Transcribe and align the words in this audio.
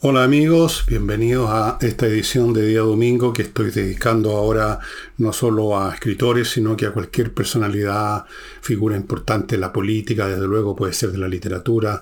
Hola 0.00 0.22
amigos, 0.22 0.84
bienvenidos 0.86 1.50
a 1.50 1.76
esta 1.80 2.06
edición 2.06 2.52
de 2.52 2.64
día 2.64 2.82
domingo 2.82 3.32
que 3.32 3.42
estoy 3.42 3.72
dedicando 3.72 4.36
ahora 4.36 4.78
no 5.16 5.32
solo 5.32 5.76
a 5.76 5.92
escritores, 5.92 6.50
sino 6.50 6.76
que 6.76 6.86
a 6.86 6.92
cualquier 6.92 7.34
personalidad, 7.34 8.24
figura 8.60 8.94
importante 8.94 9.56
de 9.56 9.60
la 9.60 9.72
política, 9.72 10.28
desde 10.28 10.46
luego 10.46 10.76
puede 10.76 10.92
ser 10.92 11.10
de 11.10 11.18
la 11.18 11.26
literatura, 11.26 12.00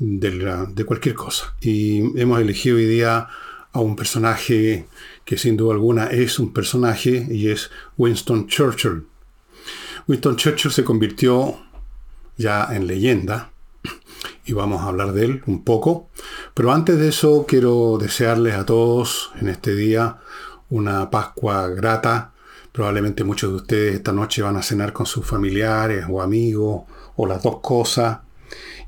de, 0.00 0.66
de 0.74 0.84
cualquier 0.84 1.14
cosa. 1.14 1.54
Y 1.60 2.00
hemos 2.20 2.40
elegido 2.40 2.78
hoy 2.78 2.86
día 2.86 3.28
a 3.70 3.78
un 3.78 3.94
personaje 3.94 4.88
que 5.24 5.38
sin 5.38 5.56
duda 5.56 5.74
alguna 5.74 6.06
es 6.08 6.40
un 6.40 6.52
personaje 6.52 7.28
y 7.30 7.48
es 7.48 7.70
Winston 7.96 8.48
Churchill. 8.48 9.04
Winston 10.08 10.34
Churchill 10.34 10.72
se 10.72 10.82
convirtió 10.82 11.60
ya 12.36 12.74
en 12.74 12.88
leyenda 12.88 13.52
y 14.50 14.52
vamos 14.52 14.82
a 14.82 14.88
hablar 14.88 15.12
de 15.12 15.24
él 15.24 15.42
un 15.46 15.64
poco. 15.64 16.10
Pero 16.54 16.72
antes 16.72 16.98
de 16.98 17.08
eso 17.08 17.44
quiero 17.46 17.98
desearles 17.98 18.54
a 18.54 18.66
todos 18.66 19.30
en 19.40 19.48
este 19.48 19.74
día 19.76 20.18
una 20.68 21.08
Pascua 21.10 21.68
grata. 21.68 22.32
Probablemente 22.72 23.22
muchos 23.22 23.50
de 23.50 23.56
ustedes 23.56 23.94
esta 23.94 24.12
noche 24.12 24.42
van 24.42 24.56
a 24.56 24.62
cenar 24.62 24.92
con 24.92 25.06
sus 25.06 25.24
familiares 25.24 26.04
o 26.08 26.20
amigos 26.20 26.82
o 27.16 27.26
las 27.26 27.42
dos 27.42 27.60
cosas. 27.60 28.18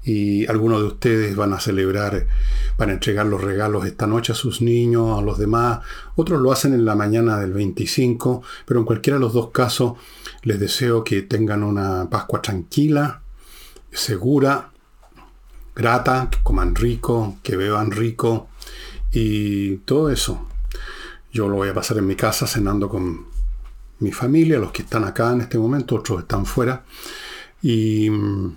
Y 0.05 0.47
algunos 0.47 0.80
de 0.80 0.87
ustedes 0.87 1.37
van 1.37 1.53
a 1.53 1.61
celebrar, 1.61 2.27
van 2.77 2.91
a 2.91 2.95
entregar 2.95 3.25
los 3.27 3.41
regalos 3.41 3.87
esta 3.87 4.09
noche 4.09 4.33
a 4.33 4.34
sus 4.34 4.61
niños, 4.61 5.17
a 5.17 5.23
los 5.23 5.39
demás. 5.39 5.79
Otros 6.17 6.41
lo 6.41 6.51
hacen 6.51 6.75
en 6.75 6.84
la 6.84 6.97
mañana 6.97 7.39
del 7.39 7.53
25, 7.53 8.42
pero 8.67 8.81
en 8.81 8.87
cualquiera 8.87 9.19
de 9.19 9.25
los 9.25 9.33
dos 9.33 9.51
casos 9.51 9.92
les 10.42 10.59
deseo 10.59 11.05
que 11.05 11.23
tengan 11.23 11.62
una 11.62 12.11
Pascua 12.11 12.42
tranquila, 12.42 13.23
segura 13.92 14.72
grata, 15.75 16.29
que 16.31 16.39
coman 16.43 16.75
rico, 16.75 17.39
que 17.43 17.57
beban 17.57 17.91
rico 17.91 18.49
y 19.11 19.77
todo 19.79 20.11
eso. 20.11 20.47
Yo 21.33 21.48
lo 21.48 21.56
voy 21.56 21.69
a 21.69 21.75
pasar 21.75 21.98
en 21.98 22.06
mi 22.06 22.17
casa 22.17 22.47
cenando 22.47 22.89
con 22.89 23.27
mi 24.00 24.12
familia, 24.12 24.59
los 24.59 24.73
que 24.73 24.83
están 24.83 25.05
acá 25.05 25.33
en 25.33 25.43
este 25.43 25.59
momento, 25.59 25.97
otros 25.97 26.20
están 26.20 26.45
fuera. 26.45 26.84
Y 27.62 28.11
mm, 28.11 28.56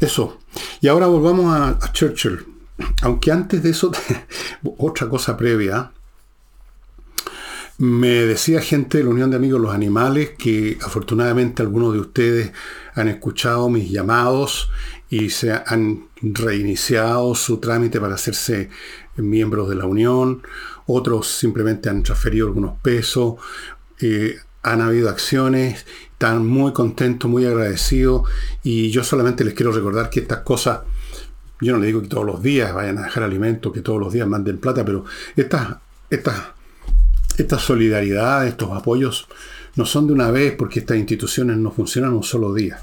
eso. 0.00 0.38
Y 0.80 0.88
ahora 0.88 1.06
volvamos 1.06 1.54
a, 1.54 1.68
a 1.70 1.92
Churchill. 1.92 2.44
Aunque 3.02 3.30
antes 3.30 3.62
de 3.62 3.70
eso, 3.70 3.92
otra 4.78 5.08
cosa 5.08 5.36
previa. 5.36 5.92
Me 7.78 8.26
decía 8.26 8.60
gente 8.60 8.98
de 8.98 9.04
la 9.04 9.10
Unión 9.10 9.30
de 9.30 9.36
Amigos 9.36 9.58
los 9.58 9.74
Animales 9.74 10.32
que 10.36 10.76
afortunadamente 10.84 11.62
algunos 11.62 11.94
de 11.94 12.00
ustedes 12.00 12.52
han 12.94 13.08
escuchado 13.08 13.70
mis 13.70 13.90
llamados 13.90 14.70
y 15.10 15.30
se 15.30 15.52
han 15.52 16.06
reiniciado 16.22 17.34
su 17.34 17.58
trámite 17.58 18.00
para 18.00 18.14
hacerse 18.14 18.70
miembros 19.16 19.68
de 19.68 19.74
la 19.74 19.84
Unión, 19.84 20.42
otros 20.86 21.26
simplemente 21.26 21.88
han 21.88 22.02
transferido 22.04 22.46
algunos 22.46 22.78
pesos, 22.80 23.34
eh, 24.00 24.36
han 24.62 24.80
habido 24.80 25.08
acciones, 25.08 25.84
están 26.12 26.46
muy 26.46 26.72
contentos, 26.72 27.30
muy 27.30 27.44
agradecidos. 27.46 28.28
Y 28.62 28.90
yo 28.90 29.02
solamente 29.04 29.44
les 29.44 29.54
quiero 29.54 29.72
recordar 29.72 30.10
que 30.10 30.20
estas 30.20 30.40
cosas, 30.40 30.80
yo 31.60 31.72
no 31.72 31.78
les 31.78 31.88
digo 31.88 32.02
que 32.02 32.08
todos 32.08 32.26
los 32.26 32.42
días 32.42 32.72
vayan 32.72 32.98
a 32.98 33.04
dejar 33.04 33.22
alimento, 33.22 33.72
que 33.72 33.80
todos 33.80 34.00
los 34.00 34.12
días 34.12 34.28
manden 34.28 34.58
plata, 34.58 34.84
pero 34.84 35.04
estas, 35.34 35.76
estas, 36.08 36.36
estas 37.36 37.62
solidaridades, 37.62 38.50
estos 38.50 38.70
apoyos, 38.72 39.28
no 39.76 39.86
son 39.86 40.06
de 40.06 40.12
una 40.12 40.30
vez 40.30 40.54
porque 40.56 40.80
estas 40.80 40.98
instituciones 40.98 41.56
no 41.56 41.70
funcionan 41.70 42.12
un 42.12 42.22
solo 42.22 42.52
día. 42.52 42.82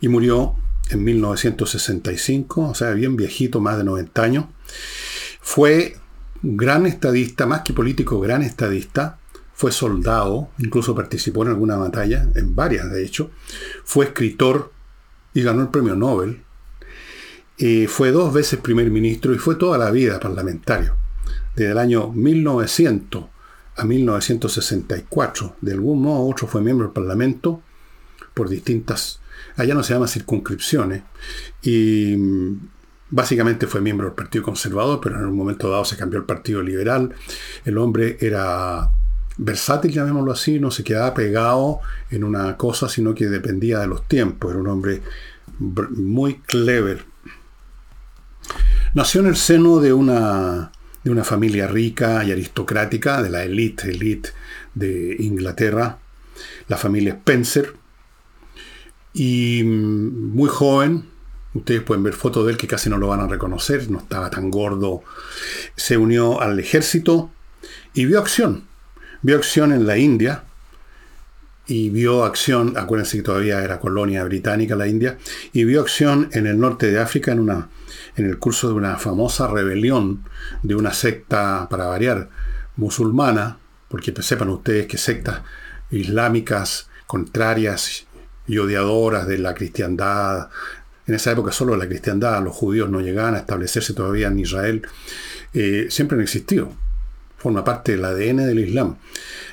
y 0.00 0.08
murió 0.08 0.54
en 0.90 1.04
1965, 1.04 2.68
o 2.68 2.74
sea, 2.74 2.90
bien 2.90 3.16
viejito, 3.16 3.60
más 3.60 3.78
de 3.78 3.84
90 3.84 4.22
años. 4.22 4.44
Fue 5.40 5.96
gran 6.42 6.86
estadista, 6.86 7.46
más 7.46 7.62
que 7.62 7.72
político, 7.72 8.20
gran 8.20 8.42
estadista. 8.42 9.18
Fue 9.54 9.72
soldado, 9.72 10.48
incluso 10.58 10.94
participó 10.94 11.42
en 11.42 11.50
alguna 11.50 11.76
batalla, 11.76 12.26
en 12.34 12.54
varias 12.54 12.90
de 12.90 13.04
hecho. 13.04 13.30
Fue 13.84 14.06
escritor 14.06 14.72
y 15.34 15.42
ganó 15.42 15.62
el 15.62 15.68
premio 15.68 15.94
Nobel. 15.94 16.42
Y 17.58 17.86
fue 17.86 18.10
dos 18.10 18.32
veces 18.32 18.58
primer 18.60 18.90
ministro 18.90 19.34
y 19.34 19.38
fue 19.38 19.56
toda 19.56 19.76
la 19.76 19.90
vida 19.90 20.18
parlamentario. 20.18 20.96
Desde 21.54 21.72
el 21.72 21.78
año 21.78 22.10
1900 22.10 23.24
a 23.76 23.84
1964, 23.84 25.56
de 25.60 25.72
algún 25.72 26.02
modo 26.02 26.24
u 26.24 26.30
otro 26.30 26.46
fue 26.48 26.62
miembro 26.62 26.86
del 26.86 26.94
Parlamento 26.94 27.62
por 28.32 28.48
distintas 28.48 29.20
allá 29.56 29.74
no 29.74 29.82
se 29.82 29.94
llama 29.94 30.06
circunscripciones, 30.06 31.02
y 31.62 32.14
mm, 32.16 32.68
básicamente 33.10 33.66
fue 33.66 33.80
miembro 33.80 34.06
del 34.06 34.14
Partido 34.14 34.44
Conservador, 34.44 35.00
pero 35.02 35.16
en 35.16 35.26
un 35.26 35.36
momento 35.36 35.70
dado 35.70 35.84
se 35.84 35.96
cambió 35.96 36.18
al 36.18 36.26
Partido 36.26 36.62
Liberal. 36.62 37.14
El 37.64 37.78
hombre 37.78 38.16
era 38.20 38.90
versátil, 39.36 39.92
llamémoslo 39.92 40.32
así, 40.32 40.60
no 40.60 40.70
se 40.70 40.84
quedaba 40.84 41.14
pegado 41.14 41.80
en 42.10 42.24
una 42.24 42.56
cosa, 42.56 42.88
sino 42.88 43.14
que 43.14 43.26
dependía 43.26 43.80
de 43.80 43.86
los 43.86 44.06
tiempos. 44.06 44.50
Era 44.50 44.60
un 44.60 44.68
hombre 44.68 45.02
muy 45.58 46.36
clever. 46.36 47.04
Nació 48.94 49.20
en 49.20 49.28
el 49.28 49.36
seno 49.36 49.80
de 49.80 49.92
una, 49.92 50.72
de 51.04 51.10
una 51.10 51.24
familia 51.24 51.66
rica 51.66 52.24
y 52.24 52.32
aristocrática, 52.32 53.22
de 53.22 53.30
la 53.30 53.44
élite, 53.44 53.90
elite 53.90 54.30
de 54.74 55.16
Inglaterra, 55.20 55.98
la 56.68 56.76
familia 56.76 57.14
Spencer, 57.14 57.74
y 59.12 59.62
mm, 59.64 60.34
muy 60.34 60.48
joven, 60.48 61.06
ustedes 61.54 61.82
pueden 61.82 62.04
ver 62.04 62.14
fotos 62.14 62.46
de 62.46 62.52
él 62.52 62.58
que 62.58 62.66
casi 62.66 62.88
no 62.88 62.98
lo 62.98 63.08
van 63.08 63.20
a 63.20 63.26
reconocer, 63.26 63.90
no 63.90 63.98
estaba 63.98 64.30
tan 64.30 64.50
gordo. 64.50 65.02
Se 65.76 65.96
unió 65.96 66.40
al 66.40 66.58
ejército 66.58 67.30
y 67.94 68.04
vio 68.04 68.20
acción. 68.20 68.64
Vio 69.22 69.36
acción 69.36 69.72
en 69.72 69.86
la 69.86 69.98
India 69.98 70.44
y 71.66 71.90
vio 71.90 72.24
acción, 72.24 72.76
acuérdense 72.76 73.18
que 73.18 73.22
todavía 73.22 73.62
era 73.62 73.78
colonia 73.78 74.24
británica 74.24 74.74
la 74.74 74.88
India, 74.88 75.18
y 75.52 75.62
vio 75.62 75.80
acción 75.80 76.28
en 76.32 76.48
el 76.48 76.58
norte 76.58 76.90
de 76.90 76.98
África 76.98 77.30
en, 77.30 77.38
una, 77.38 77.68
en 78.16 78.26
el 78.26 78.38
curso 78.38 78.68
de 78.68 78.74
una 78.74 78.96
famosa 78.96 79.46
rebelión 79.46 80.24
de 80.64 80.74
una 80.74 80.92
secta, 80.92 81.68
para 81.70 81.86
variar, 81.86 82.28
musulmana, 82.74 83.58
porque 83.88 84.12
sepan 84.20 84.48
ustedes 84.48 84.86
que 84.86 84.98
sectas 84.98 85.42
islámicas 85.92 86.88
contrarias 87.06 88.06
y 88.50 88.58
odiadoras 88.58 89.28
de 89.28 89.38
la 89.38 89.54
cristiandad, 89.54 90.48
en 91.06 91.14
esa 91.14 91.30
época 91.30 91.52
solo 91.52 91.76
la 91.76 91.86
cristiandad, 91.86 92.42
los 92.42 92.52
judíos 92.52 92.90
no 92.90 93.00
llegaban 93.00 93.36
a 93.36 93.38
establecerse 93.38 93.94
todavía 93.94 94.26
en 94.26 94.40
Israel, 94.40 94.82
eh, 95.54 95.86
siempre 95.88 96.16
han 96.16 96.22
existido, 96.22 96.72
forma 97.38 97.62
parte 97.62 97.92
del 97.92 98.04
ADN 98.04 98.38
del 98.38 98.58
Islam. 98.58 98.96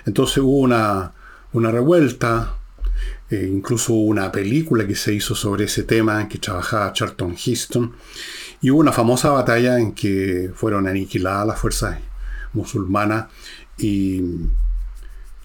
Entonces 0.07 0.39
hubo 0.39 0.57
una, 0.57 1.13
una 1.53 1.69
revuelta, 1.69 2.55
eh, 3.29 3.47
incluso 3.53 3.93
hubo 3.93 4.05
una 4.05 4.31
película 4.31 4.87
que 4.87 4.95
se 4.95 5.13
hizo 5.13 5.35
sobre 5.35 5.65
ese 5.65 5.83
tema 5.83 6.19
en 6.19 6.27
que 6.27 6.39
trabajaba 6.39 6.91
Charlton 6.91 7.35
Heston, 7.35 7.93
y 8.61 8.71
hubo 8.71 8.79
una 8.79 8.91
famosa 8.91 9.29
batalla 9.29 9.77
en 9.77 9.91
que 9.91 10.49
fueron 10.55 10.87
aniquiladas 10.87 11.45
las 11.45 11.59
fuerzas 11.59 11.99
musulmanas 12.53 13.27
y 13.77 14.23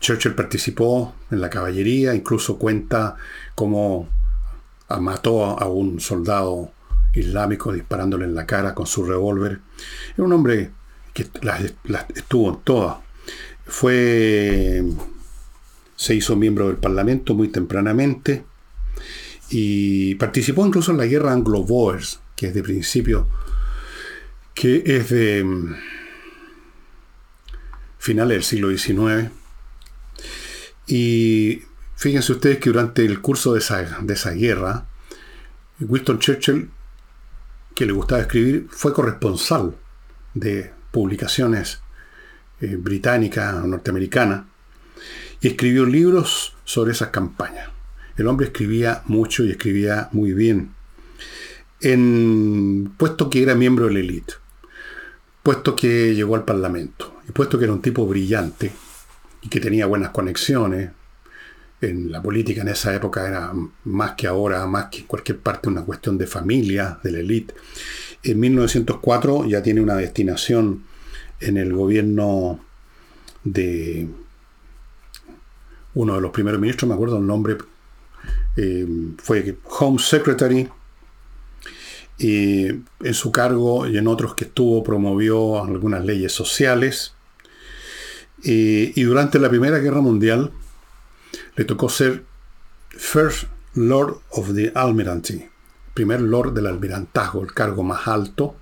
Churchill 0.03 0.35
participó 0.35 1.15
en 1.31 1.41
la 1.41 1.49
caballería, 1.49 2.13
incluso 2.13 2.59
cuenta 2.59 3.17
cómo 3.55 4.09
mató 5.01 5.59
a 5.59 5.67
un 5.67 6.01
soldado 6.01 6.73
islámico 7.15 7.73
disparándole 7.73 8.25
en 8.25 8.35
la 8.35 8.47
cara 8.47 8.75
con 8.75 8.87
su 8.87 9.05
revólver. 9.05 9.61
Era 10.15 10.25
un 10.25 10.33
hombre 10.33 10.71
que 11.13 11.29
estuvo 12.15 12.51
en 12.51 12.61
todas. 12.65 12.99
Fue 13.65 14.83
se 16.03 16.17
hizo 16.17 16.35
miembro 16.35 16.67
del 16.67 16.79
Parlamento 16.79 17.33
muy 17.33 17.47
tempranamente 17.47 18.45
y 19.51 20.17
participó 20.17 20.67
incluso 20.67 20.91
en 20.91 20.99
la 20.99 21.07
guerra 21.07 21.33
anglo-boers, 21.33 22.19
que 22.35 22.49
es 22.49 22.55
de 22.55 22.63
principio, 22.65 23.29
que 24.53 24.83
es 24.85 25.11
de 25.11 25.45
mm, 25.45 25.77
finales 27.99 28.35
del 28.35 28.43
siglo 28.43 28.77
XIX. 28.77 29.31
Y 30.89 31.63
fíjense 32.03 32.33
ustedes 32.33 32.59
que 32.59 32.71
durante 32.71 33.05
el 33.05 33.21
curso 33.21 33.53
de 33.53 33.61
esa, 33.61 33.81
de 34.01 34.15
esa 34.15 34.33
guerra, 34.33 34.87
Winston 35.79 36.19
Churchill, 36.19 36.69
que 37.77 37.87
le 37.87 37.93
gustaba 37.93 38.23
escribir, 38.23 38.67
fue 38.71 38.93
corresponsal 38.93 39.77
de 40.35 40.73
publicaciones 40.91 41.81
eh, 42.61 42.75
británicas 42.75 43.55
o 43.55 43.69
norteamericanas 43.69 44.47
y 45.41 45.47
escribió 45.47 45.87
libros 45.87 46.57
sobre 46.65 46.91
esas 46.91 47.11
campañas. 47.11 47.71
El 48.17 48.27
hombre 48.27 48.47
escribía 48.47 49.03
mucho 49.07 49.45
y 49.45 49.53
escribía 49.53 50.09
muy 50.11 50.33
bien. 50.33 50.75
En, 51.81 52.95
puesto 52.97 53.31
que 53.31 53.45
era 53.45 53.55
miembro 53.55 53.87
de 53.87 53.93
la 53.93 54.01
élite, 54.01 54.35
puesto 55.45 55.77
que 55.77 56.17
llegó 56.17 56.35
al 56.35 56.45
Parlamento, 56.45 57.21
y 57.29 57.31
puesto 57.31 57.61
que 57.61 57.65
era 57.67 57.73
un 57.73 57.81
tipo 57.81 58.05
brillante 58.09 58.73
y 59.41 59.49
que 59.49 59.61
tenía 59.61 59.87
buenas 59.87 60.11
conexiones, 60.11 60.91
en 61.83 62.13
la 62.13 62.23
política 62.23 62.63
en 62.63 62.69
esa 62.69 62.95
época 62.95 63.27
era 63.27 63.53
más 63.85 64.13
que 64.13 64.29
ahora, 64.29 64.65
más 64.67 64.87
que 64.87 65.01
en 65.01 65.07
cualquier 65.07 65.41
parte, 65.41 65.69
una 65.69 65.83
cuestión 65.83 66.17
de 66.17 66.29
familia, 66.29 66.99
de 67.03 67.11
la 67.11 67.19
élite. 67.19 67.55
En 68.23 68.39
1904 68.39 69.47
ya 69.47 69.63
tiene 69.63 69.81
una 69.81 69.97
destinación 69.97 70.85
en 71.41 71.57
el 71.57 71.73
gobierno 71.73 72.61
de 73.43 74.09
uno 75.95 76.15
de 76.15 76.21
los 76.21 76.31
primeros 76.31 76.61
ministros, 76.61 76.89
me 76.89 76.95
acuerdo 76.95 77.19
el 77.19 77.27
nombre, 77.27 77.59
eh, 78.57 78.87
fue 79.19 79.57
Home 79.81 79.99
Secretary, 79.99 80.69
y 82.19 82.67
en 82.67 83.15
su 83.15 83.33
cargo 83.33 83.89
y 83.89 83.99
en 83.99 84.07
otros 84.07 84.37
que 84.37 84.45
estuvo 84.45 84.85
promovió 84.85 85.63
algunas 85.65 86.05
leyes 86.05 86.33
sociales, 86.33 87.15
y, 88.45 88.99
y 88.99 89.03
durante 89.03 89.41
la 89.41 89.49
Primera 89.49 89.79
Guerra 89.79 90.01
Mundial 90.01 90.53
le 91.57 91.65
tocó 91.65 91.89
ser 91.89 92.25
First 92.91 93.45
Lord 93.75 94.21
of 94.31 94.55
the 94.55 94.73
Almirantry, 94.75 95.49
primer 95.95 96.21
Lord 96.21 96.55
del 96.55 96.67
Almirantazgo, 96.67 97.43
el 97.43 97.53
cargo 97.53 97.83
más 97.83 98.07
alto, 98.07 98.57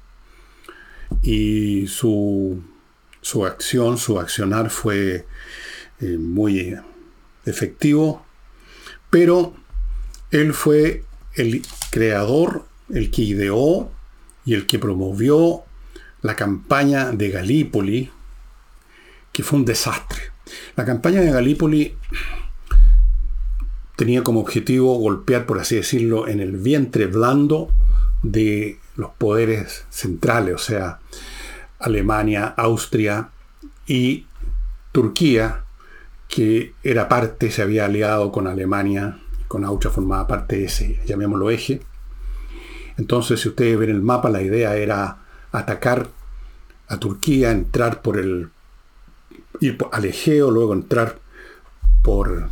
y 1.23 1.87
su, 1.89 2.63
su 3.21 3.45
acción, 3.45 3.99
su 3.99 4.19
accionar 4.19 4.71
fue 4.71 5.27
eh, 6.01 6.17
muy 6.19 6.77
efectivo, 7.45 8.25
pero 9.11 9.55
él 10.31 10.55
fue 10.55 11.05
el 11.35 11.63
creador, 11.91 12.67
el 12.89 13.11
que 13.11 13.23
ideó 13.23 13.91
y 14.45 14.55
el 14.55 14.67
que 14.67 14.79
promovió 14.79 15.65
la 16.23 16.37
campaña 16.37 17.11
de 17.11 17.31
Galípoli, 17.31 18.11
que 19.33 19.43
fue 19.43 19.59
un 19.59 19.65
desastre. 19.65 20.21
La 20.77 20.85
campaña 20.85 21.21
de 21.21 21.31
Galípoli 21.31 21.97
tenía 24.01 24.25
como 24.25 24.41
objetivo 24.41 24.95
golpear, 24.95 25.45
por 25.45 25.59
así 25.59 25.77
decirlo, 25.77 26.27
en 26.27 26.41
el 26.41 26.53
vientre 26.53 27.05
blando 27.05 27.69
de 28.23 28.79
los 28.97 29.11
poderes 29.11 29.85
centrales, 29.91 30.55
o 30.55 30.59
sea, 30.59 31.01
Alemania, 31.79 32.47
Austria 32.47 33.29
y 33.87 34.25
Turquía, 34.91 35.65
que 36.29 36.73
era 36.83 37.11
parte, 37.11 37.51
se 37.51 37.61
había 37.61 37.85
aliado 37.85 38.33
con 38.33 38.47
Alemania, 38.47 39.19
con 39.49 39.67
Austria 39.67 39.91
formaba 39.91 40.27
parte 40.27 40.57
de 40.57 40.65
ese, 40.65 40.99
llamémoslo 41.05 41.51
eje. 41.51 41.83
Entonces, 42.97 43.39
si 43.41 43.51
ustedes 43.51 43.79
ven 43.79 43.91
el 43.91 44.01
mapa, 44.01 44.31
la 44.31 44.41
idea 44.41 44.77
era 44.77 45.19
atacar 45.53 46.09
a 46.89 46.97
Turquía, 46.97 47.51
entrar 47.51 48.01
por 48.01 48.17
el, 48.17 48.49
ir 49.61 49.77
al 49.93 50.07
Egeo, 50.07 50.51
luego 50.51 50.73
entrar 50.73 51.19
por, 52.01 52.49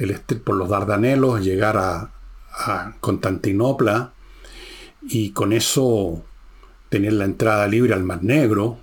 el, 0.00 0.18
por 0.40 0.56
los 0.56 0.68
Dardanelos, 0.68 1.44
llegar 1.44 1.76
a, 1.76 2.10
a 2.52 2.94
Constantinopla 3.00 4.12
y 5.02 5.30
con 5.30 5.52
eso 5.52 6.24
tener 6.88 7.12
la 7.12 7.24
entrada 7.24 7.68
libre 7.68 7.94
al 7.94 8.02
Mar 8.02 8.22
Negro, 8.24 8.78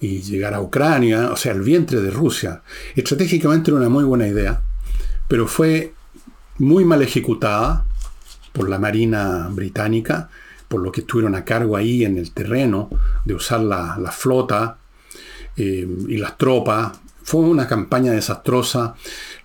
y 0.00 0.20
llegar 0.22 0.54
a 0.54 0.60
Ucrania, 0.60 1.30
o 1.32 1.36
sea, 1.36 1.52
el 1.52 1.62
vientre 1.62 2.00
de 2.00 2.10
Rusia. 2.10 2.62
Estratégicamente 2.94 3.70
era 3.70 3.78
una 3.78 3.88
muy 3.88 4.04
buena 4.04 4.28
idea, 4.28 4.60
pero 5.26 5.46
fue 5.46 5.94
muy 6.58 6.84
mal 6.84 7.02
ejecutada 7.02 7.84
por 8.52 8.68
la 8.68 8.78
Marina 8.78 9.48
británica, 9.50 10.28
por 10.68 10.82
lo 10.82 10.92
que 10.92 11.00
estuvieron 11.00 11.34
a 11.34 11.44
cargo 11.44 11.76
ahí 11.76 12.04
en 12.04 12.18
el 12.18 12.32
terreno 12.32 12.90
de 13.24 13.34
usar 13.34 13.60
la, 13.60 14.12
flota 14.12 14.78
eh, 15.56 15.88
y 16.08 16.16
las 16.16 16.36
tropas. 16.36 16.98
Fue 17.22 17.40
una 17.40 17.66
campaña 17.66 18.12
desastrosa. 18.12 18.94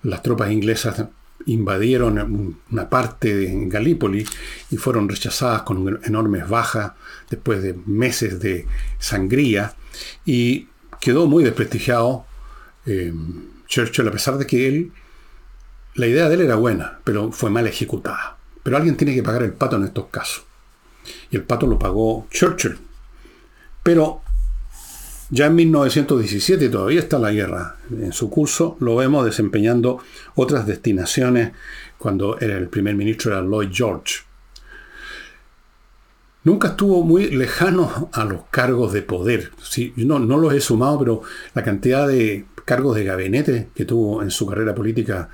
Las 0.04 0.22
tropas 0.22 0.50
inglesas 0.52 1.04
invadieron 1.46 2.56
una 2.70 2.88
parte 2.88 3.34
de 3.34 3.68
Galípoli 3.68 4.24
y 4.70 4.76
fueron 4.76 5.08
rechazadas 5.08 5.62
con 5.62 6.00
enormes 6.04 6.48
bajas 6.48 6.92
después 7.28 7.62
de 7.62 7.74
meses 7.86 8.40
de 8.40 8.66
sangría. 8.98 9.74
Y 10.24 10.68
quedó 11.00 11.26
muy 11.26 11.44
desprestigiado 11.44 12.26
eh, 12.86 13.12
Churchill 13.66 14.08
a 14.08 14.12
pesar 14.12 14.38
de 14.38 14.46
que 14.46 14.68
él 14.68 14.92
la 15.94 16.06
idea 16.06 16.28
de 16.28 16.34
él 16.34 16.40
era 16.42 16.56
buena 16.56 16.98
pero 17.04 17.32
fue 17.32 17.50
mal 17.50 17.66
ejecutada. 17.66 18.36
Pero 18.62 18.76
alguien 18.76 18.96
tiene 18.96 19.14
que 19.14 19.22
pagar 19.22 19.42
el 19.42 19.52
pato 19.52 19.76
en 19.76 19.84
estos 19.84 20.06
casos. 20.06 20.44
Y 21.30 21.36
el 21.36 21.42
pato 21.42 21.66
lo 21.66 21.78
pagó 21.78 22.26
Churchill. 22.30 22.78
Pero 23.82 24.22
ya 25.34 25.46
en 25.46 25.56
1917 25.56 26.68
todavía 26.68 27.00
está 27.00 27.18
la 27.18 27.32
guerra 27.32 27.74
en 27.90 28.12
su 28.12 28.30
curso, 28.30 28.76
lo 28.78 28.94
vemos 28.94 29.24
desempeñando 29.24 29.98
otras 30.36 30.64
destinaciones 30.64 31.50
cuando 31.98 32.38
era 32.38 32.56
el 32.56 32.68
primer 32.68 32.94
ministro 32.94 33.32
era 33.32 33.42
Lloyd 33.42 33.70
George. 33.72 34.20
Nunca 36.44 36.68
estuvo 36.68 37.02
muy 37.02 37.30
lejano 37.30 38.10
a 38.12 38.24
los 38.24 38.42
cargos 38.50 38.92
de 38.92 39.02
poder. 39.02 39.50
No, 39.96 40.20
no 40.20 40.38
los 40.38 40.54
he 40.54 40.60
sumado, 40.60 41.00
pero 41.00 41.22
la 41.52 41.64
cantidad 41.64 42.06
de 42.06 42.44
cargos 42.64 42.94
de 42.94 43.02
gabinete 43.04 43.70
que 43.74 43.84
tuvo 43.84 44.22
en 44.22 44.30
su 44.30 44.46
carrera 44.46 44.72
política 44.72 45.30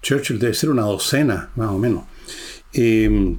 Churchill 0.00 0.38
debe 0.38 0.54
ser 0.54 0.70
una 0.70 0.82
docena, 0.82 1.50
más 1.56 1.68
o 1.68 1.78
menos. 1.78 2.04
Eh, 2.72 3.36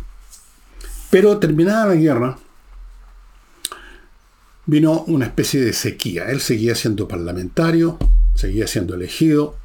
pero 1.10 1.40
terminada 1.40 1.88
la 1.88 1.96
guerra, 1.96 2.38
vino 4.68 5.04
una 5.08 5.26
especie 5.26 5.62
de 5.62 5.74
sequía. 5.74 6.30
Él 6.30 6.42
seguía 6.42 6.76
siendo 6.76 7.08
parlamentario, 7.08 7.98
seguía 8.36 8.68
siendo 8.68 8.94
elegido, 8.94 9.58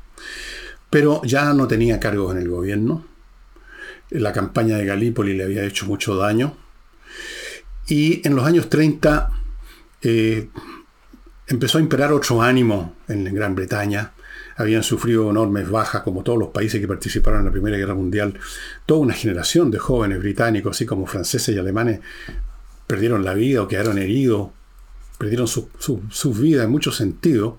pero 0.88 1.21
ya 1.25 1.52
no 1.52 1.68
tenía 1.68 2.00
cargos 2.00 2.35
en 2.35 2.40
el 2.40 2.49
gobierno. 2.49 3.04
La 4.11 4.32
campaña 4.32 4.78
de 4.78 4.87
Galípoli 4.87 5.35
le 5.35 5.44
había 5.44 5.64
hecho 5.64 5.87
mucho 5.87 6.16
daño. 6.16 6.56
Y 7.88 8.26
en 8.26 8.37
los 8.37 8.47
años 8.47 8.68
30 8.68 9.30
eh, 10.02 10.49
empezó 11.49 11.78
a 11.78 11.80
imperar 11.80 12.12
otro 12.12 12.40
ánimo 12.40 12.97
en 13.09 13.25
Gran 13.35 13.54
Bretaña. 13.54 14.12
habían 14.56 14.82
sufrido 14.85 15.30
enormes 15.30 15.68
bajas, 15.68 16.02
como 16.02 16.23
todos 16.23 16.38
los 16.38 16.49
países 16.50 16.80
que 16.80 16.87
participaron 16.87 17.40
en 17.40 17.47
la 17.47 17.52
Primera 17.52 17.76
Guerra 17.76 17.94
Mundial. 17.94 18.38
Toda 18.87 19.00
una 19.00 19.14
generación 19.14 19.71
de 19.71 19.78
jóvenes 19.78 20.21
británicos, 20.21 20.76
así 20.76 20.87
como 20.87 21.06
franceses 21.06 21.56
y 21.56 21.59
alemanes, 21.59 22.00
perdieron 22.87 23.25
la 23.25 23.35
vida 23.35 23.62
o 23.62 23.68
quedaron 23.68 23.99
heridos, 23.99 24.50
perdieron 25.23 25.47
sus 25.47 25.67
su, 25.79 26.35
vidas 26.35 26.64
en 26.64 26.71
muchos 26.73 26.97
sentidos. 26.97 27.55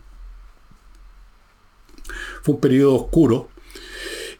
Fue 2.41 2.55
un 2.55 2.59
periodo 2.59 2.95
oscuro. 2.95 3.47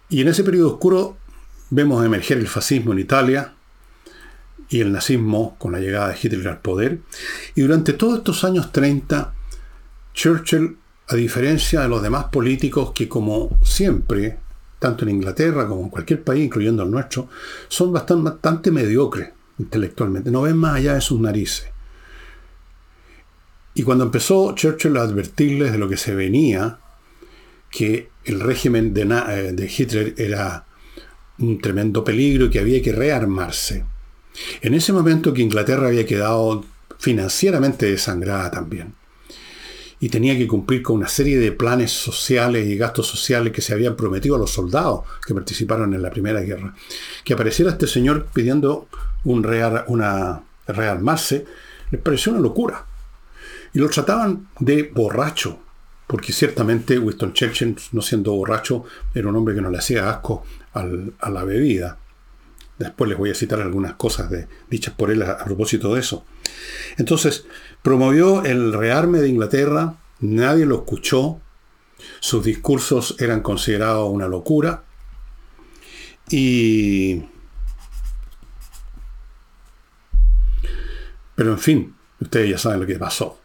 Y 0.09 0.19
en 0.19 0.27
ese 0.27 0.43
periodo 0.43 0.73
oscuro 0.73 1.15
vemos 1.69 2.05
emerger 2.05 2.37
el 2.37 2.49
fascismo 2.49 2.91
en 2.91 2.99
Italia 2.99 3.53
y 4.67 4.81
el 4.81 4.91
nazismo 4.91 5.55
con 5.57 5.71
la 5.71 5.79
llegada 5.79 6.09
de 6.09 6.17
Hitler 6.21 6.49
al 6.49 6.59
poder. 6.59 6.99
Y 7.55 7.61
durante 7.61 7.93
todos 7.93 8.17
estos 8.17 8.43
años 8.43 8.73
30, 8.73 9.33
Churchill 10.13 10.75
a 11.07 11.15
diferencia 11.15 11.79
de 11.79 11.87
los 11.87 12.03
demás 12.03 12.25
políticos 12.25 12.91
que 12.93 13.07
como 13.07 13.57
siempre, 13.63 14.37
tanto 14.79 15.05
en 15.05 15.11
Inglaterra 15.11 15.65
como 15.65 15.83
en 15.83 15.89
cualquier 15.89 16.25
país, 16.25 16.43
incluyendo 16.43 16.83
el 16.83 16.91
nuestro, 16.91 17.29
son 17.69 17.93
bastante, 17.93 18.31
bastante 18.31 18.69
mediocres 18.69 19.29
intelectualmente, 19.59 20.29
no 20.29 20.41
ven 20.41 20.57
más 20.57 20.75
allá 20.75 20.95
de 20.95 21.01
sus 21.01 21.21
narices. 21.21 21.72
Y 23.75 23.83
cuando 23.83 24.03
empezó 24.03 24.53
Churchill 24.53 24.97
a 24.97 25.01
advertirles 25.01 25.71
de 25.71 25.77
lo 25.77 25.89
que 25.89 25.97
se 25.97 26.13
venía, 26.13 26.77
que 27.71 28.09
el 28.25 28.39
régimen 28.39 28.93
de, 28.93 29.01
eh, 29.01 29.51
de 29.53 29.71
Hitler 29.75 30.13
era 30.17 30.65
un 31.39 31.59
tremendo 31.59 32.03
peligro 32.03 32.45
y 32.45 32.49
que 32.49 32.59
había 32.59 32.81
que 32.81 32.91
rearmarse. 32.91 33.83
En 34.61 34.73
ese 34.73 34.93
momento 34.93 35.33
que 35.33 35.41
Inglaterra 35.41 35.87
había 35.87 36.05
quedado 36.05 36.63
financieramente 36.99 37.87
desangrada 37.87 38.51
también 38.51 38.93
y 40.03 40.09
tenía 40.09 40.37
que 40.37 40.47
cumplir 40.47 40.83
con 40.83 40.97
una 40.97 41.07
serie 41.07 41.39
de 41.39 41.53
planes 41.53 41.91
sociales 41.91 42.67
y 42.67 42.75
gastos 42.75 43.07
sociales 43.07 43.53
que 43.53 43.61
se 43.61 43.73
habían 43.73 43.95
prometido 43.95 44.35
a 44.35 44.37
los 44.37 44.51
soldados 44.51 45.05
que 45.25 45.33
participaron 45.33 45.93
en 45.93 46.01
la 46.01 46.11
Primera 46.11 46.41
Guerra. 46.41 46.75
Que 47.23 47.33
apareciera 47.33 47.71
este 47.71 47.87
señor 47.87 48.27
pidiendo 48.33 48.89
un 49.23 49.45
una 49.87 50.43
rearmarse, 50.67 51.45
les 51.89 52.01
pareció 52.01 52.33
una 52.33 52.41
locura. 52.41 52.85
Y 53.73 53.79
lo 53.79 53.89
trataban 53.89 54.49
de 54.59 54.83
borracho, 54.83 55.59
porque 56.07 56.31
ciertamente 56.31 56.99
Winston 56.99 57.33
Churchill, 57.33 57.75
no 57.91 58.01
siendo 58.01 58.33
borracho, 58.33 58.85
era 59.13 59.27
un 59.27 59.35
hombre 59.35 59.55
que 59.55 59.61
no 59.61 59.69
le 59.69 59.79
hacía 59.79 60.09
asco 60.09 60.43
a 60.73 61.29
la 61.29 61.43
bebida. 61.43 61.97
Después 62.77 63.09
les 63.09 63.17
voy 63.17 63.31
a 63.31 63.35
citar 63.35 63.61
algunas 63.61 63.93
cosas 63.93 64.29
de, 64.29 64.47
dichas 64.69 64.93
por 64.93 65.11
él 65.11 65.21
a 65.23 65.43
propósito 65.43 65.93
de 65.93 66.01
eso. 66.01 66.25
Entonces, 66.97 67.45
promovió 67.81 68.43
el 68.43 68.73
rearme 68.73 69.19
de 69.19 69.29
Inglaterra, 69.29 69.95
nadie 70.19 70.65
lo 70.65 70.77
escuchó, 70.77 71.39
sus 72.19 72.43
discursos 72.43 73.15
eran 73.19 73.41
considerados 73.41 74.11
una 74.11 74.27
locura 74.27 74.83
y... 76.29 77.25
Pero 81.35 81.51
en 81.51 81.59
fin, 81.59 81.95
ustedes 82.19 82.51
ya 82.51 82.57
saben 82.59 82.81
lo 82.81 82.85
que 82.85 82.99
pasó. 82.99 83.42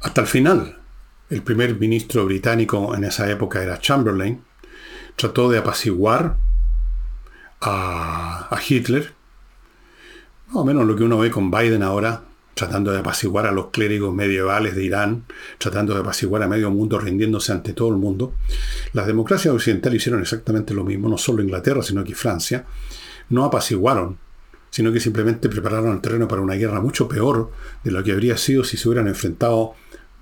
Hasta 0.00 0.22
el 0.22 0.26
final, 0.26 0.78
el 1.28 1.42
primer 1.42 1.78
ministro 1.78 2.24
británico 2.24 2.94
en 2.94 3.04
esa 3.04 3.30
época 3.30 3.62
era 3.62 3.78
Chamberlain, 3.78 4.42
trató 5.14 5.50
de 5.50 5.58
apaciguar 5.58 6.38
a, 7.60 8.58
Hitler, 8.66 9.12
más 10.46 10.56
o 10.56 10.64
menos 10.64 10.86
lo 10.86 10.96
que 10.96 11.04
uno 11.04 11.18
ve 11.18 11.30
con 11.30 11.50
Biden 11.50 11.82
ahora, 11.82 12.22
tratando 12.54 12.92
de 12.92 13.00
apaciguar 13.00 13.46
a 13.46 13.52
los 13.52 13.66
clérigos 13.66 14.14
medievales 14.14 14.74
de 14.74 14.84
Irán, 14.84 15.24
tratando 15.58 15.92
de 15.92 16.00
apaciguar 16.00 16.42
a 16.42 16.48
medio 16.48 16.70
mundo, 16.70 16.98
rindiéndose 16.98 17.52
ante 17.52 17.74
todo 17.74 17.90
el 17.90 17.96
mundo. 17.96 18.32
Las 18.94 19.06
democracias 19.06 19.54
occidentales 19.54 20.00
hicieron 20.00 20.22
exactamente 20.22 20.72
lo 20.72 20.84
mismo, 20.84 21.10
no 21.10 21.18
solo 21.18 21.42
Inglaterra, 21.42 21.82
sino 21.82 22.02
que 22.04 22.14
Francia. 22.14 22.64
No 23.28 23.44
apaciguaron, 23.44 24.18
sino 24.70 24.92
que 24.92 25.00
simplemente 25.00 25.50
prepararon 25.50 25.92
el 25.92 26.00
terreno 26.00 26.26
para 26.26 26.40
una 26.40 26.54
guerra 26.54 26.80
mucho 26.80 27.06
peor 27.06 27.50
de 27.84 27.90
lo 27.90 28.02
que 28.02 28.12
habría 28.12 28.36
sido 28.36 28.64
si 28.64 28.76
se 28.76 28.88
hubieran 28.88 29.08
enfrentado 29.08 29.74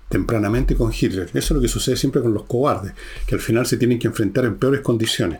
tempranamente 0.09 0.75
con 0.75 0.91
Hitler. 0.91 1.29
Eso 1.29 1.37
es 1.39 1.51
lo 1.51 1.61
que 1.61 1.67
sucede 1.67 1.95
siempre 1.95 2.21
con 2.21 2.33
los 2.33 2.43
cobardes, 2.43 2.93
que 3.25 3.35
al 3.35 3.41
final 3.41 3.65
se 3.65 3.77
tienen 3.77 3.99
que 3.99 4.07
enfrentar 4.07 4.45
en 4.45 4.57
peores 4.57 4.81
condiciones. 4.81 5.39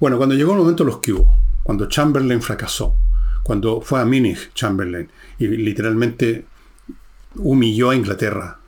Bueno, 0.00 0.16
cuando 0.16 0.34
llegó 0.34 0.52
el 0.52 0.58
momento 0.58 0.84
los 0.84 0.98
que 0.98 1.12
hubo, 1.12 1.36
cuando 1.62 1.88
Chamberlain 1.88 2.40
fracasó, 2.40 2.94
cuando 3.42 3.80
fue 3.80 4.00
a 4.00 4.04
Múnich 4.04 4.52
Chamberlain 4.54 5.08
y 5.38 5.46
literalmente 5.46 6.44
humilló 7.36 7.90
a 7.90 7.96
Inglaterra. 7.96 8.58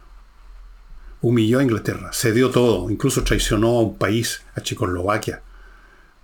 Humilló 1.20 1.58
a 1.58 1.64
Inglaterra, 1.64 2.10
cedió 2.12 2.50
todo, 2.50 2.88
incluso 2.88 3.24
traicionó 3.24 3.78
a 3.78 3.82
un 3.82 3.98
país, 3.98 4.42
a 4.54 4.60
Checoslovaquia. 4.60 5.42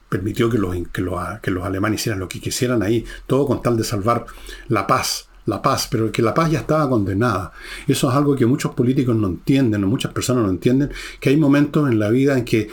Permitió 0.09 0.49
que 0.49 0.59
los, 0.59 0.77
que, 0.93 1.03
los, 1.03 1.65
alemanes 1.65 2.01
hicieran 2.01 2.21
lo 2.21 2.29
que 2.29 2.41
quisieran 2.41 2.83
ahí, 2.83 3.05
todo 3.27 3.47
con 3.47 3.61
tal 3.61 3.77
de 3.77 3.83
salvar 3.83 4.27
la 4.69 4.87
paz, 4.87 5.29
la 5.47 5.61
paz, 5.61 5.89
pero 5.91 6.11
que 6.11 6.23
la 6.23 6.35
paz 6.35 6.51
ya 6.51 6.61
estaba 6.61 6.89
condenada. 6.89 7.53
Eso 7.87 8.09
es 8.09 8.15
algo 8.17 8.35
que 8.35 8.47
muchos 8.47 8.75
políticos 8.75 9.15
no 9.17 9.29
entienden, 9.29 9.85
o 9.85 9.87
muchas 9.87 10.13
personas 10.13 10.45
no 10.45 10.51
entienden, 10.51 10.91
que 11.21 11.31
hay 11.31 11.37
momentos 11.37 11.91
en 11.91 11.99
la 11.99 12.11
vida 12.11 12.37
en 12.39 12.45
que 12.45 12.69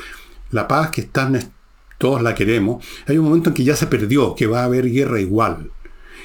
la 0.51 0.68
paz 0.68 0.92
que 0.92 1.01
está 1.01 1.30
todos 1.98 2.22
la 2.24 2.34
queremos, 2.34 2.84
hay 3.08 3.18
un 3.20 3.25
momento 3.25 3.50
en 3.50 3.54
que 3.54 3.63
ya 3.63 3.75
se 3.75 3.86
perdió, 3.86 4.34
que 4.36 4.48
va 4.48 4.62
a 4.62 4.66
haber 4.66 4.90
guerra 4.90 5.22
igual, 5.22 5.70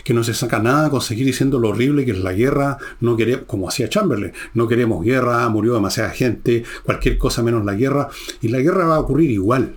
que 0.04 0.14
no 0.14 0.24
se 0.24 0.32
saca 0.32 0.58
nada 0.58 0.88
con 0.88 1.02
seguir 1.02 1.26
diciendo 1.26 1.58
lo 1.58 1.68
horrible 1.68 2.06
que 2.06 2.12
es 2.12 2.18
la 2.20 2.32
guerra, 2.32 2.78
no 3.00 3.14
queremos, 3.16 3.44
como 3.46 3.68
hacía 3.68 3.88
Chamberlain, 3.88 4.32
no 4.54 4.68
queremos 4.68 5.04
guerra, 5.04 5.46
murió 5.50 5.74
demasiada 5.74 6.10
gente, 6.10 6.64
cualquier 6.82 7.18
cosa 7.18 7.42
menos 7.42 7.64
la 7.64 7.74
guerra, 7.74 8.08
y 8.40 8.48
la 8.48 8.60
guerra 8.60 8.86
va 8.86 8.96
a 8.96 9.00
ocurrir 9.00 9.30
igual. 9.30 9.76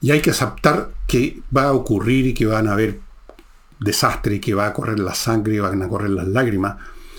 Y 0.00 0.10
hay 0.10 0.20
que 0.20 0.30
aceptar 0.30 0.90
que 1.06 1.40
va 1.54 1.64
a 1.64 1.72
ocurrir 1.72 2.26
y 2.26 2.34
que 2.34 2.46
van 2.46 2.66
a 2.66 2.72
haber 2.72 2.98
desastre 3.80 4.40
que 4.40 4.54
va 4.54 4.66
a 4.66 4.72
correr 4.72 5.00
la 5.00 5.14
sangre 5.14 5.54
y 5.54 5.58
van 5.58 5.82
a 5.82 5.88
correr 5.88 6.10
las 6.10 6.28
lágrimas. 6.28 6.76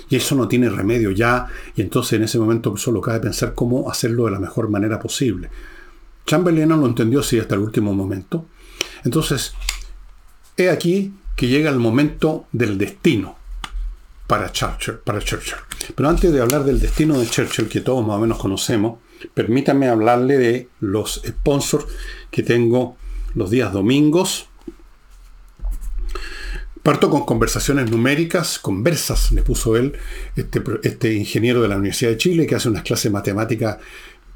Y 0.10 0.16
eso 0.18 0.36
no 0.36 0.48
tiene 0.48 0.70
remedio 0.70 1.12
ya. 1.12 1.48
Y 1.76 1.82
entonces 1.82 2.14
en 2.14 2.24
ese 2.24 2.40
momento 2.40 2.76
solo 2.78 3.02
cabe 3.02 3.20
pensar 3.20 3.54
cómo 3.54 3.90
hacerlo 3.90 4.26
de 4.26 4.32
la 4.32 4.40
mejor 4.40 4.70
manera 4.70 5.00
posible. 5.00 5.50
Chamberlain 6.26 6.70
no 6.70 6.78
lo 6.78 6.88
entendió 6.88 7.22
así 7.22 7.40
hasta 7.40 7.56
el 7.56 7.62
último 7.62 7.94
momento. 7.94 8.46
Entonces, 9.04 9.54
he 10.58 10.70
aquí 10.70 11.14
que 11.36 11.48
llega 11.48 11.70
el 11.70 11.80
momento 11.80 12.46
del 12.52 12.78
destino 12.78 13.36
para 14.28 14.52
Churchill, 14.52 14.96
para 15.04 15.20
Churchill. 15.20 15.58
Pero 15.96 16.08
antes 16.08 16.32
de 16.32 16.42
hablar 16.42 16.64
del 16.64 16.80
destino 16.80 17.20
de 17.20 17.28
Churchill, 17.28 17.68
que 17.68 17.82
todos 17.82 18.06
más 18.06 18.18
o 18.18 18.22
menos 18.22 18.38
conocemos, 18.38 19.00
permítanme 19.34 19.90
hablarle 19.90 20.38
de 20.38 20.70
los 20.80 21.22
sponsors 21.26 21.86
que 22.30 22.44
tengo 22.44 22.96
los 23.34 23.50
días 23.50 23.74
domingos. 23.74 24.48
Parto 26.84 27.12
con 27.12 27.26
conversaciones 27.26 27.92
numéricas, 27.92 28.58
conversas, 28.58 29.32
le 29.32 29.44
puso 29.44 29.78
él, 29.78 29.94
este, 30.36 30.64
este 30.82 31.14
ingeniero 31.14 31.62
de 31.62 31.68
la 31.68 31.78
Universidad 31.78 32.12
de 32.12 32.18
Chile, 32.18 32.48
que 32.48 32.56
hace 32.56 32.70
unas 32.70 32.82
clases 32.82 33.06
de 33.06 33.12
matemáticas 33.12 33.78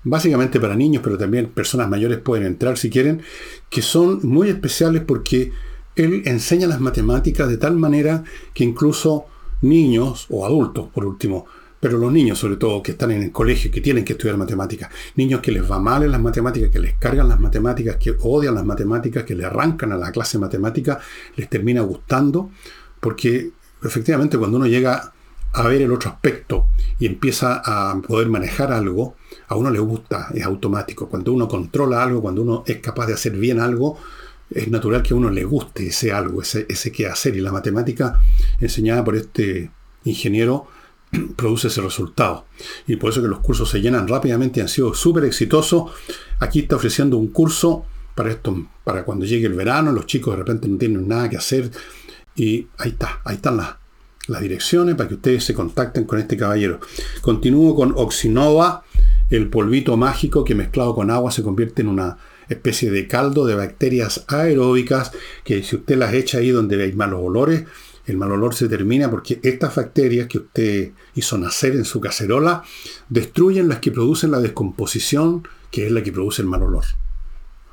básicamente 0.03 0.59
para 0.59 0.75
niños, 0.75 1.01
pero 1.03 1.17
también 1.17 1.47
personas 1.47 1.89
mayores 1.89 2.19
pueden 2.19 2.45
entrar 2.45 2.77
si 2.77 2.91
quieren, 2.91 3.23
que 3.69 3.81
son 3.81 4.19
muy 4.21 4.49
especiales 4.49 5.01
porque 5.01 5.51
él 5.95 6.21
enseña 6.25 6.67
las 6.67 6.79
matemáticas 6.79 7.49
de 7.49 7.57
tal 7.57 7.75
manera 7.77 8.23
que 8.53 8.63
incluso 8.63 9.25
niños 9.61 10.27
o 10.29 10.45
adultos, 10.45 10.89
por 10.93 11.05
último, 11.05 11.47
pero 11.85 11.99
los 11.99 12.11
niños 12.11 12.39
sobre 12.39 12.55
todo 12.55 12.81
que 12.81 12.93
están 12.93 13.11
en 13.11 13.21
el 13.21 13.31
colegio, 13.31 13.69
que 13.69 13.79
tienen 13.79 14.03
que 14.03 14.13
estudiar 14.13 14.37
matemáticas, 14.37 14.89
niños 15.17 15.39
que 15.39 15.51
les 15.51 15.69
va 15.69 15.77
mal 15.77 16.01
en 16.01 16.09
las 16.09 16.19
matemáticas, 16.19 16.71
que 16.71 16.79
les 16.79 16.95
cargan 16.95 17.29
las 17.29 17.39
matemáticas, 17.39 17.97
que 17.97 18.15
odian 18.21 18.55
las 18.55 18.65
matemáticas, 18.65 19.23
que 19.23 19.35
le 19.35 19.45
arrancan 19.45 19.91
a 19.91 19.95
la 19.95 20.11
clase 20.11 20.39
matemática, 20.39 20.99
les 21.35 21.47
termina 21.47 21.81
gustando, 21.81 22.49
porque 22.99 23.51
efectivamente 23.83 24.35
cuando 24.35 24.57
uno 24.57 24.65
llega 24.65 25.13
a 25.53 25.67
ver 25.67 25.83
el 25.83 25.91
otro 25.91 26.09
aspecto 26.09 26.69
y 26.97 27.05
empieza 27.05 27.61
a 27.63 28.01
poder 28.01 28.29
manejar 28.29 28.73
algo, 28.73 29.13
a 29.47 29.55
uno 29.55 29.69
le 29.69 29.77
gusta, 29.77 30.29
es 30.33 30.43
automático. 30.43 31.07
Cuando 31.07 31.33
uno 31.33 31.47
controla 31.47 32.01
algo, 32.01 32.19
cuando 32.19 32.41
uno 32.41 32.63
es 32.65 32.77
capaz 32.77 33.05
de 33.05 33.13
hacer 33.13 33.33
bien 33.33 33.59
algo, 33.59 33.99
es 34.49 34.69
natural 34.69 35.03
que 35.03 35.13
a 35.13 35.17
uno 35.17 35.29
le 35.29 35.43
guste 35.43 35.85
ese 35.85 36.11
algo, 36.11 36.41
ese, 36.41 36.65
ese 36.67 36.91
qué 36.91 37.05
hacer. 37.05 37.35
Y 37.35 37.41
la 37.41 37.51
matemática 37.51 38.19
enseñada 38.59 39.03
por 39.03 39.15
este 39.15 39.69
ingeniero 40.03 40.67
produce 41.35 41.67
ese 41.67 41.81
resultado. 41.81 42.45
Y 42.87 42.95
por 42.95 43.11
eso 43.11 43.21
que 43.21 43.27
los 43.27 43.39
cursos 43.39 43.69
se 43.69 43.81
llenan 43.81 44.07
rápidamente 44.07 44.59
y 44.59 44.63
han 44.63 44.69
sido 44.69 44.93
súper 44.93 45.25
exitosos. 45.25 45.91
Aquí 46.39 46.59
está 46.59 46.75
ofreciendo 46.75 47.17
un 47.17 47.27
curso 47.27 47.85
para 48.15 48.31
esto, 48.31 48.67
para 48.83 49.03
cuando 49.03 49.25
llegue 49.25 49.47
el 49.47 49.53
verano, 49.53 49.91
los 49.91 50.05
chicos 50.05 50.33
de 50.33 50.37
repente 50.37 50.67
no 50.67 50.77
tienen 50.77 51.07
nada 51.07 51.29
que 51.29 51.37
hacer. 51.37 51.71
Y 52.35 52.67
ahí 52.77 52.91
está, 52.91 53.21
ahí 53.23 53.35
están 53.35 53.57
las, 53.57 53.75
las 54.27 54.41
direcciones 54.41 54.95
para 54.95 55.07
que 55.09 55.15
ustedes 55.15 55.43
se 55.43 55.53
contacten 55.53 56.05
con 56.05 56.19
este 56.19 56.37
caballero. 56.37 56.79
Continúo 57.21 57.75
con 57.75 57.93
Oxinova, 57.95 58.83
el 59.29 59.49
polvito 59.49 59.97
mágico 59.97 60.43
que 60.43 60.55
mezclado 60.55 60.95
con 60.95 61.11
agua 61.11 61.31
se 61.31 61.43
convierte 61.43 61.81
en 61.81 61.89
una 61.89 62.17
especie 62.47 62.91
de 62.91 63.07
caldo 63.07 63.45
de 63.45 63.55
bacterias 63.55 64.25
aeróbicas 64.27 65.11
que 65.43 65.63
si 65.63 65.77
usted 65.77 65.97
las 65.97 66.13
echa 66.13 66.37
ahí 66.37 66.51
donde 66.51 66.81
hay 66.81 66.93
malos 66.93 67.21
olores, 67.23 67.65
El 68.05 68.17
mal 68.17 68.31
olor 68.31 68.53
se 68.53 68.69
termina 68.69 69.09
porque 69.09 69.39
estas 69.43 69.75
bacterias 69.75 70.27
que 70.27 70.37
usted 70.39 70.91
hizo 71.15 71.37
nacer 71.37 71.75
en 71.75 71.85
su 71.85 71.99
cacerola 71.99 72.63
destruyen 73.09 73.67
las 73.67 73.79
que 73.79 73.91
producen 73.91 74.31
la 74.31 74.39
descomposición, 74.39 75.47
que 75.71 75.87
es 75.87 75.91
la 75.91 76.03
que 76.03 76.11
produce 76.11 76.41
el 76.41 76.47
mal 76.47 76.63
olor. 76.63 76.85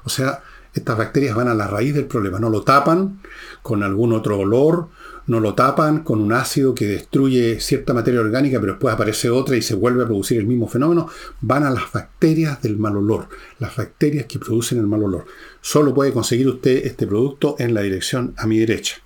O 0.05 0.09
sea, 0.09 0.43
estas 0.75 0.97
bacterias 0.97 1.37
van 1.37 1.49
a 1.49 1.55
la 1.55 1.67
raíz 1.67 1.95
del 1.95 2.07
problema, 2.07 2.39
no 2.39 2.49
lo 2.49 2.63
tapan 2.63 3.21
con 3.63 3.83
algún 3.83 4.13
otro 4.15 4.39
olor, 4.39 4.89
no 5.27 5.39
lo 5.39 5.55
tapan 5.55 6.03
con 6.03 6.21
un 6.21 6.33
ácido 6.33 6.75
que 6.75 6.87
destruye 6.87 7.61
cierta 7.61 7.93
materia 7.93 8.21
orgánica, 8.21 8.59
pero 8.59 8.73
después 8.73 8.95
aparece 8.95 9.29
otra 9.29 9.57
y 9.57 9.63
se 9.63 9.75
vuelve 9.75 10.03
a 10.03 10.07
producir 10.07 10.39
el 10.39 10.47
mismo 10.47 10.69
fenómeno, 10.69 11.09
van 11.43 11.65
a 11.65 11.71
las 11.71 11.93
bacterias 11.93 12.63
del 12.63 12.79
mal 12.79 12.97
olor, 12.97 13.29
las 13.59 13.77
bacterias 13.77 14.27
que 14.27 14.39
producen 14.39 14.79
el 14.79 14.87
mal 14.87 15.05
olor. 15.05 15.27
Solo 15.61 15.95
puede 15.95 16.13
conseguir 16.13 16.49
usted 16.49 16.87
este 16.87 17.07
producto 17.07 17.55
en 17.59 17.75
la 17.75 17.83
dirección 17.83 18.35
a 18.39 18.47
mi 18.47 18.59
derecha. 18.59 18.97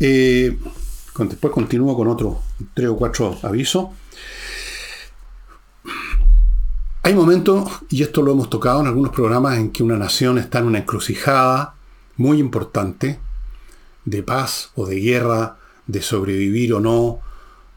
Eh, 0.00 0.58
después 1.18 1.52
continúo 1.52 1.96
con 1.96 2.08
otros 2.08 2.38
tres 2.74 2.88
o 2.88 2.96
cuatro 2.96 3.38
avisos. 3.42 3.88
Hay 7.04 7.14
momentos, 7.14 7.68
y 7.90 8.02
esto 8.02 8.22
lo 8.22 8.32
hemos 8.32 8.48
tocado 8.48 8.80
en 8.80 8.86
algunos 8.86 9.12
programas, 9.12 9.58
en 9.58 9.72
que 9.72 9.82
una 9.82 9.96
nación 9.96 10.38
está 10.38 10.60
en 10.60 10.66
una 10.66 10.78
encrucijada 10.78 11.74
muy 12.16 12.38
importante 12.38 13.18
de 14.04 14.22
paz 14.22 14.70
o 14.76 14.86
de 14.86 15.00
guerra, 15.00 15.56
de 15.86 16.00
sobrevivir 16.00 16.74
o 16.74 16.80
no, 16.80 17.18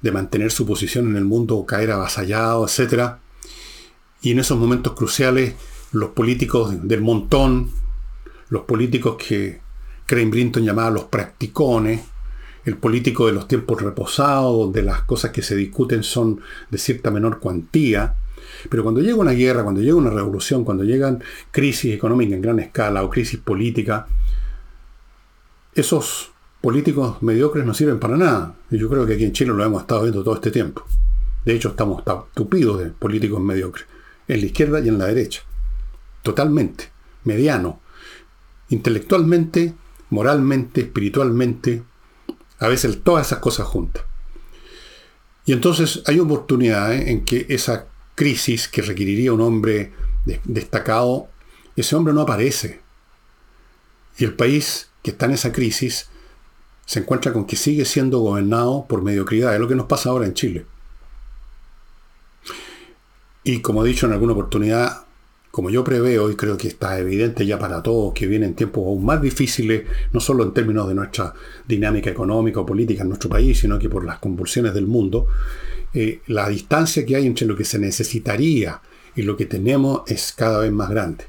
de 0.01 0.12
mantener 0.12 0.51
su 0.51 0.67
posición 0.67 1.07
en 1.07 1.15
el 1.15 1.25
mundo 1.25 1.57
o 1.57 1.65
caer 1.65 1.91
avasallado, 1.91 2.67
etc. 2.67 3.15
Y 4.22 4.31
en 4.31 4.39
esos 4.39 4.60
momentos 4.60 4.93
cruciales, 4.93 5.55
los 5.91 6.12
políticos 6.12 6.88
del 6.88 7.01
montón, 7.01 7.72
los 8.50 8.63
políticos 8.63 9.17
que 9.17 9.60
Crane 10.06 10.30
Brinton 10.30 10.64
llamaba 10.64 10.92
los 10.92 11.06
practicones, 11.06 12.02
el 12.66 12.78
político 12.78 13.28
de 13.28 13.34
los 13.34 13.48
tiempos 13.48 13.82
reposados, 13.82 14.58
donde 14.58 14.82
las 14.82 15.02
cosas 15.04 15.32
que 15.32 15.42
se 15.42 15.56
discuten 15.56 16.04
son 16.04 16.42
de 16.70 16.78
cierta 16.78 17.12
menor 17.12 17.40
cuantía, 17.40 18.16
pero 18.70 18.84
cuando 18.84 19.02
llega 19.02 19.16
una 19.16 19.32
guerra, 19.32 19.64
cuando 19.64 19.82
llega 19.82 19.96
una 19.96 20.10
revolución, 20.10 20.64
cuando 20.64 20.84
llegan 20.84 21.24
crisis 21.52 21.94
económicas 21.94 22.36
en 22.36 22.42
gran 22.42 22.60
escala 22.60 23.04
o 23.04 23.10
crisis 23.10 23.40
política, 23.40 24.08
esos 25.74 26.32
políticos 26.62 27.22
mediocres 27.22 27.66
no 27.66 27.74
sirven 27.74 28.00
para 28.00 28.18
nada. 28.18 28.56
Y 28.72 28.78
yo 28.78 28.90
creo 28.90 29.06
que 29.06 29.14
aquí 29.14 29.26
en 29.26 29.34
Chile 29.34 29.54
lo 29.54 29.64
hemos 29.64 29.82
estado 29.82 30.04
viendo 30.04 30.24
todo 30.24 30.36
este 30.36 30.52
tiempo. 30.52 30.84
De 31.44 31.54
hecho, 31.54 31.70
estamos 31.70 32.04
tupidos 32.34 32.80
de 32.80 32.90
políticos 32.90 33.40
mediocres, 33.40 33.86
en 34.28 34.40
la 34.40 34.46
izquierda 34.48 34.80
y 34.80 34.88
en 34.88 34.98
la 34.98 35.06
derecha. 35.06 35.42
Totalmente. 36.24 36.90
Mediano. 37.24 37.82
Intelectualmente, 38.70 39.76
moralmente, 40.10 40.82
espiritualmente, 40.82 41.84
a 42.60 42.68
veces 42.68 43.04
todas 43.04 43.28
esas 43.28 43.40
cosas 43.40 43.68
juntas. 43.68 44.04
Y 45.46 45.54
entonces 45.54 46.02
hay 46.08 46.20
oportunidades 46.20 47.08
en 47.08 47.24
que 47.24 47.46
esa 47.50 47.88
crisis 48.16 48.68
que 48.68 48.82
requeriría 48.82 49.34
un 49.34 49.42
hombre 49.42 49.94
destacado, 50.46 51.28
ese 51.76 51.96
hombre 51.96 52.14
no 52.14 52.22
aparece. 52.22 52.82
Y 54.18 54.24
el 54.24 54.34
país 54.34 54.90
que 55.04 55.12
está 55.12 55.26
en 55.26 55.34
esa 55.34 55.52
crisis 55.52 56.10
se 56.86 57.00
encuentra 57.00 57.34
con 57.34 57.46
que 57.46 57.56
sigue 57.56 57.86
siendo 57.86 58.20
gobernado 58.20 58.86
por 58.88 59.04
mediocridad. 59.04 59.54
Es 59.54 59.60
lo 59.60 59.68
que 59.68 59.76
nos 59.76 59.88
pasa 59.88 60.10
ahora 60.10 60.26
en 60.26 60.34
Chile. 60.34 60.66
Y 63.44 63.60
como 63.62 63.86
he 63.86 63.88
dicho 63.88 64.08
en 64.08 64.14
alguna 64.14 64.34
oportunidad, 64.34 65.06
como 65.56 65.70
yo 65.70 65.86
preveo, 65.86 66.30
y 66.30 66.36
creo 66.36 66.58
que 66.58 66.68
está 66.68 67.00
evidente 67.00 67.46
ya 67.46 67.58
para 67.58 67.82
todos, 67.82 68.14
que 68.14 68.28
vienen 68.28 68.56
tiempos 68.56 68.84
aún 68.86 69.06
más 69.06 69.22
difíciles, 69.22 69.84
no 70.12 70.20
solo 70.20 70.44
en 70.44 70.54
términos 70.54 70.86
de 70.86 70.96
nuestra 70.96 71.34
dinámica 71.66 72.10
económica 72.10 72.60
o 72.60 72.66
política 72.66 73.04
en 73.04 73.08
nuestro 73.08 73.30
país, 73.30 73.58
sino 73.60 73.80
que 73.80 73.88
por 73.88 74.04
las 74.04 74.20
convulsiones 74.20 74.74
del 74.74 74.86
mundo, 74.86 75.28
eh, 75.94 76.20
la 76.28 76.50
distancia 76.50 77.06
que 77.06 77.16
hay 77.16 77.26
entre 77.26 77.48
lo 77.48 77.56
que 77.56 77.64
se 77.64 77.80
necesitaría 77.80 78.82
y 79.16 79.22
lo 79.22 79.38
que 79.38 79.46
tenemos 79.46 80.02
es 80.08 80.34
cada 80.34 80.60
vez 80.60 80.74
más 80.74 80.90
grande. 80.90 81.24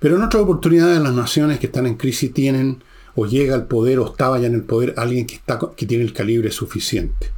Pero 0.00 0.16
en 0.16 0.22
otras 0.22 0.42
oportunidades 0.42 1.00
las 1.00 1.14
naciones 1.14 1.60
que 1.60 1.66
están 1.66 1.86
en 1.86 1.94
crisis 1.94 2.34
tienen 2.34 2.82
o 3.14 3.26
llega 3.26 3.54
al 3.54 3.68
poder 3.68 4.00
o 4.00 4.06
estaba 4.06 4.40
ya 4.40 4.48
en 4.48 4.56
el 4.56 4.64
poder 4.64 4.94
alguien 4.96 5.28
que, 5.28 5.38
tiene 5.86 6.02
el 6.02 6.12
calibre 6.12 6.50
suficiente. 6.50 7.30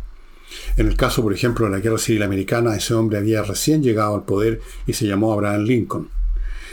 En 0.77 0.89
el 0.89 0.97
caso, 0.97 1.23
por 1.23 1.33
ejemplo, 1.33 1.67
de 1.67 1.73
la 1.73 1.81
Guerra 1.81 1.99
Civil 1.99 2.23
Americana, 2.23 2.75
ese 2.77 2.95
hombre 2.95 3.19
había 3.19 3.43
recién 3.43 3.83
llegado 3.83 4.15
al 4.15 4.25
poder 4.25 4.61
y 4.87 4.93
se 4.93 5.07
llamó 5.07 5.33
Abraham 5.33 5.63
Lincoln. 5.63 6.09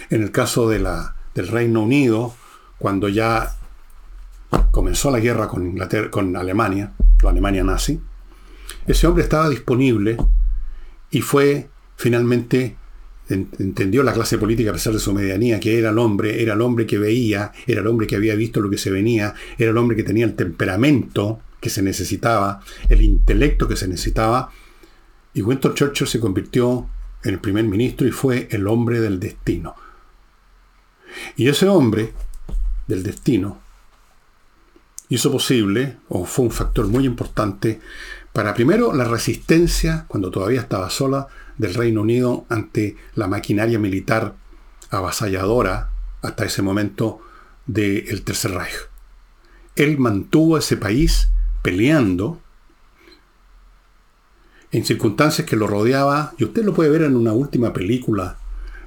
En 0.10 0.24
el 0.24 0.32
caso 0.32 0.70
de 0.70 0.80
la, 0.80 1.16
del 1.36 1.48
Reino 1.48 1.82
Unido, 1.82 2.34
cuando 2.78 3.10
ya 3.10 3.56
comenzó 4.72 5.12
la 5.12 5.20
guerra 5.20 5.48
con, 5.48 5.66
Inglaterra, 5.66 6.10
con 6.10 6.36
Alemania, 6.36 6.94
la 7.22 7.30
Alemania 7.30 7.64
nazi, 7.64 8.00
ese 8.88 9.08
hombre 9.08 9.24
estaba 9.24 9.50
disponible 9.50 10.18
y 11.12 11.22
fue 11.22 11.70
finalmente 11.96 12.76
entendió 13.30 14.02
la 14.02 14.14
clase 14.14 14.38
política 14.38 14.72
a 14.72 14.74
pesar 14.74 14.94
de 14.94 15.00
su 15.00 15.14
medianía, 15.14 15.60
que 15.60 15.78
era 15.78 15.92
el 15.92 16.00
hombre, 16.00 16.42
era 16.42 16.54
el 16.54 16.62
hombre 16.62 16.88
que 16.88 16.98
veía, 16.98 17.52
era 17.68 17.82
el 17.82 17.88
hombre 17.88 18.08
que 18.08 18.16
había 18.16 18.36
visto 18.36 18.60
lo 18.60 18.70
que 18.70 18.78
se 18.78 18.90
venía, 18.90 19.36
era 19.58 19.70
el 19.70 19.78
hombre 19.78 19.96
que 19.96 20.04
tenía 20.04 20.26
el 20.26 20.36
temperamento 20.36 21.40
que 21.60 21.70
se 21.70 21.82
necesitaba, 21.82 22.62
el 22.88 23.02
intelecto 23.02 23.68
que 23.68 23.76
se 23.76 23.88
necesitaba. 23.88 24.52
Y 25.34 25.42
Winston 25.42 25.74
Churchill 25.74 26.08
se 26.08 26.20
convirtió 26.20 26.90
en 27.24 27.34
el 27.34 27.40
primer 27.40 27.66
ministro 27.66 28.08
y 28.08 28.12
fue 28.12 28.48
el 28.52 28.68
hombre 28.68 29.00
del 29.00 29.20
destino. 29.20 29.76
Y 31.36 31.48
ese 31.48 31.68
hombre 31.68 32.14
del 32.88 33.04
destino 33.04 33.60
hizo 35.10 35.32
posible, 35.32 35.98
o 36.08 36.26
fue 36.26 36.46
un 36.46 36.52
factor 36.52 36.88
muy 36.88 37.06
importante, 37.06 37.82
para 38.32 38.54
primero 38.54 38.94
la 38.94 39.06
resistencia, 39.06 40.06
cuando 40.08 40.30
todavía 40.30 40.62
estaba 40.62 40.90
sola, 40.90 41.28
del 41.58 41.74
Reino 41.74 42.02
Unido 42.02 42.46
ante 42.48 42.96
la 43.16 43.28
maquinaria 43.28 43.80
militar 43.80 44.36
avasalladora 44.92 45.90
hasta 46.22 46.46
ese 46.46 46.62
momento 46.62 47.22
del 47.66 48.24
Tercer 48.24 48.52
Reich. 48.52 48.76
Él 49.76 49.98
mantuvo 49.98 50.58
ese 50.58 50.78
país 50.78 51.30
peleando 51.62 52.42
en 54.72 54.86
circunstancias 54.86 55.48
que 55.48 55.56
lo 55.56 55.68
rodeaba, 55.68 56.34
y 56.38 56.44
usted 56.44 56.64
lo 56.64 56.74
puede 56.74 56.90
ver 56.90 57.04
en 57.04 57.16
una 57.16 57.34
última 57.34 57.74
película 57.74 58.38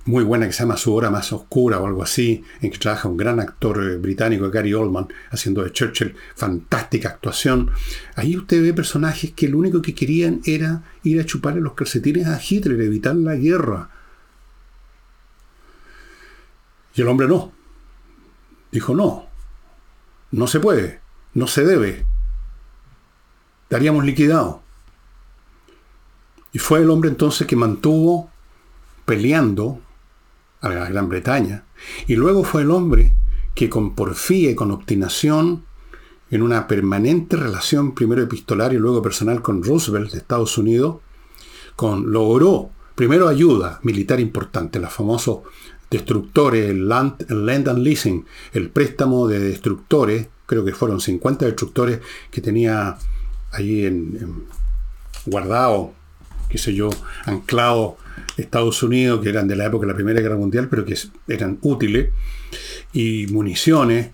muy 0.04 0.24
buena 0.24 0.46
que 0.46 0.52
se 0.52 0.60
llama 0.60 0.76
Su 0.76 0.94
hora 0.94 1.10
más 1.10 1.32
oscura 1.32 1.78
o 1.78 1.86
algo 1.86 2.02
así, 2.02 2.44
en 2.60 2.70
que 2.70 2.78
trabaja 2.78 3.08
un 3.08 3.16
gran 3.16 3.38
actor 3.40 3.82
eh, 3.82 3.96
británico, 3.98 4.50
Gary 4.50 4.74
Oldman, 4.74 5.08
haciendo 5.30 5.62
de 5.62 5.72
Churchill, 5.72 6.14
fantástica 6.34 7.08
actuación. 7.08 7.70
Ahí 8.16 8.36
usted 8.36 8.62
ve 8.62 8.74
personajes 8.74 9.32
que 9.32 9.48
lo 9.48 9.58
único 9.58 9.80
que 9.80 9.94
querían 9.94 10.40
era 10.44 10.82
ir 11.04 11.20
a 11.20 11.24
chuparle 11.24 11.60
los 11.60 11.74
calcetines 11.74 12.26
a 12.26 12.40
Hitler, 12.40 12.80
evitar 12.80 13.14
la 13.14 13.36
guerra. 13.36 13.90
Y 16.94 17.02
el 17.02 17.08
hombre 17.08 17.28
no. 17.28 17.52
Dijo 18.70 18.94
no. 18.94 19.26
No 20.32 20.46
se 20.46 20.60
puede. 20.60 21.00
No 21.34 21.46
se 21.46 21.64
debe. 21.64 22.04
Estaríamos 23.72 24.04
liquidados. 24.04 24.56
Y 26.52 26.58
fue 26.58 26.80
el 26.80 26.90
hombre 26.90 27.08
entonces 27.08 27.46
que 27.46 27.56
mantuvo 27.56 28.28
peleando 29.06 29.80
a 30.60 30.68
la 30.68 30.90
Gran 30.90 31.08
Bretaña. 31.08 31.64
Y 32.06 32.16
luego 32.16 32.44
fue 32.44 32.60
el 32.60 32.70
hombre 32.70 33.14
que 33.54 33.70
con 33.70 33.94
porfía 33.94 34.50
y 34.50 34.54
con 34.54 34.72
obstinación, 34.72 35.64
en 36.30 36.42
una 36.42 36.68
permanente 36.68 37.38
relación 37.38 37.94
primero 37.94 38.20
epistolar 38.20 38.74
y 38.74 38.76
luego 38.76 39.00
personal 39.00 39.40
con 39.40 39.62
Roosevelt 39.62 40.12
de 40.12 40.18
Estados 40.18 40.58
Unidos, 40.58 40.98
con, 41.74 42.12
logró 42.12 42.68
primero 42.94 43.26
ayuda 43.26 43.80
militar 43.84 44.20
importante, 44.20 44.80
los 44.80 44.92
famosos 44.92 45.44
destructores, 45.90 46.68
el 46.68 46.90
Land, 46.90 47.24
and 47.70 47.78
Leasing, 47.78 48.26
el 48.52 48.68
préstamo 48.68 49.26
de 49.28 49.38
destructores, 49.38 50.28
creo 50.44 50.62
que 50.62 50.74
fueron 50.74 51.00
50 51.00 51.46
destructores 51.46 52.00
que 52.30 52.42
tenía 52.42 52.98
ahí 53.52 53.86
en, 53.86 54.44
guardado, 55.26 55.92
qué 56.48 56.58
sé 56.58 56.74
yo, 56.74 56.90
anclado 57.24 57.96
Estados 58.36 58.82
Unidos, 58.82 59.22
que 59.22 59.28
eran 59.28 59.48
de 59.48 59.56
la 59.56 59.66
época 59.66 59.86
de 59.86 59.92
la 59.92 59.96
Primera 59.96 60.20
Guerra 60.20 60.36
Mundial, 60.36 60.68
pero 60.68 60.84
que 60.84 60.96
eran 61.28 61.58
útiles, 61.62 62.10
y 62.92 63.26
municiones. 63.28 64.10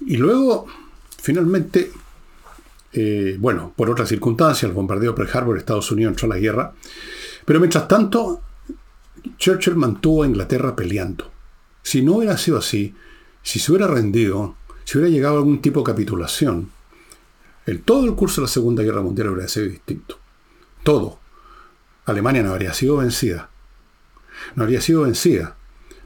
Y 0.00 0.16
luego, 0.16 0.66
finalmente, 1.20 1.90
eh, 2.92 3.36
bueno, 3.38 3.72
por 3.76 3.90
otras 3.90 4.08
circunstancias, 4.08 4.68
el 4.68 4.74
bombardeo 4.74 5.14
Pearl 5.14 5.30
Harbor, 5.32 5.58
Estados 5.58 5.90
Unidos 5.90 6.12
entró 6.12 6.26
a 6.26 6.34
la 6.34 6.40
guerra. 6.40 6.72
Pero 7.44 7.60
mientras 7.60 7.88
tanto, 7.88 8.42
Churchill 9.38 9.76
mantuvo 9.76 10.22
a 10.22 10.26
Inglaterra 10.26 10.74
peleando. 10.76 11.30
Si 11.82 12.02
no 12.02 12.16
hubiera 12.16 12.36
sido 12.36 12.58
así, 12.58 12.94
si 13.42 13.58
se 13.58 13.72
hubiera 13.72 13.86
rendido, 13.86 14.56
si 14.84 14.98
hubiera 14.98 15.12
llegado 15.12 15.36
a 15.36 15.38
algún 15.38 15.62
tipo 15.62 15.80
de 15.80 15.84
capitulación, 15.84 16.70
el, 17.68 17.82
todo 17.82 18.06
el 18.06 18.14
curso 18.14 18.40
de 18.40 18.46
la 18.46 18.52
Segunda 18.52 18.82
Guerra 18.82 19.02
Mundial 19.02 19.28
habría 19.28 19.46
sido 19.46 19.66
distinto. 19.66 20.18
Todo. 20.82 21.18
Alemania 22.06 22.42
no 22.42 22.52
habría 22.52 22.72
sido 22.72 22.96
vencida. 22.96 23.50
No 24.54 24.62
habría 24.62 24.80
sido 24.80 25.02
vencida, 25.02 25.56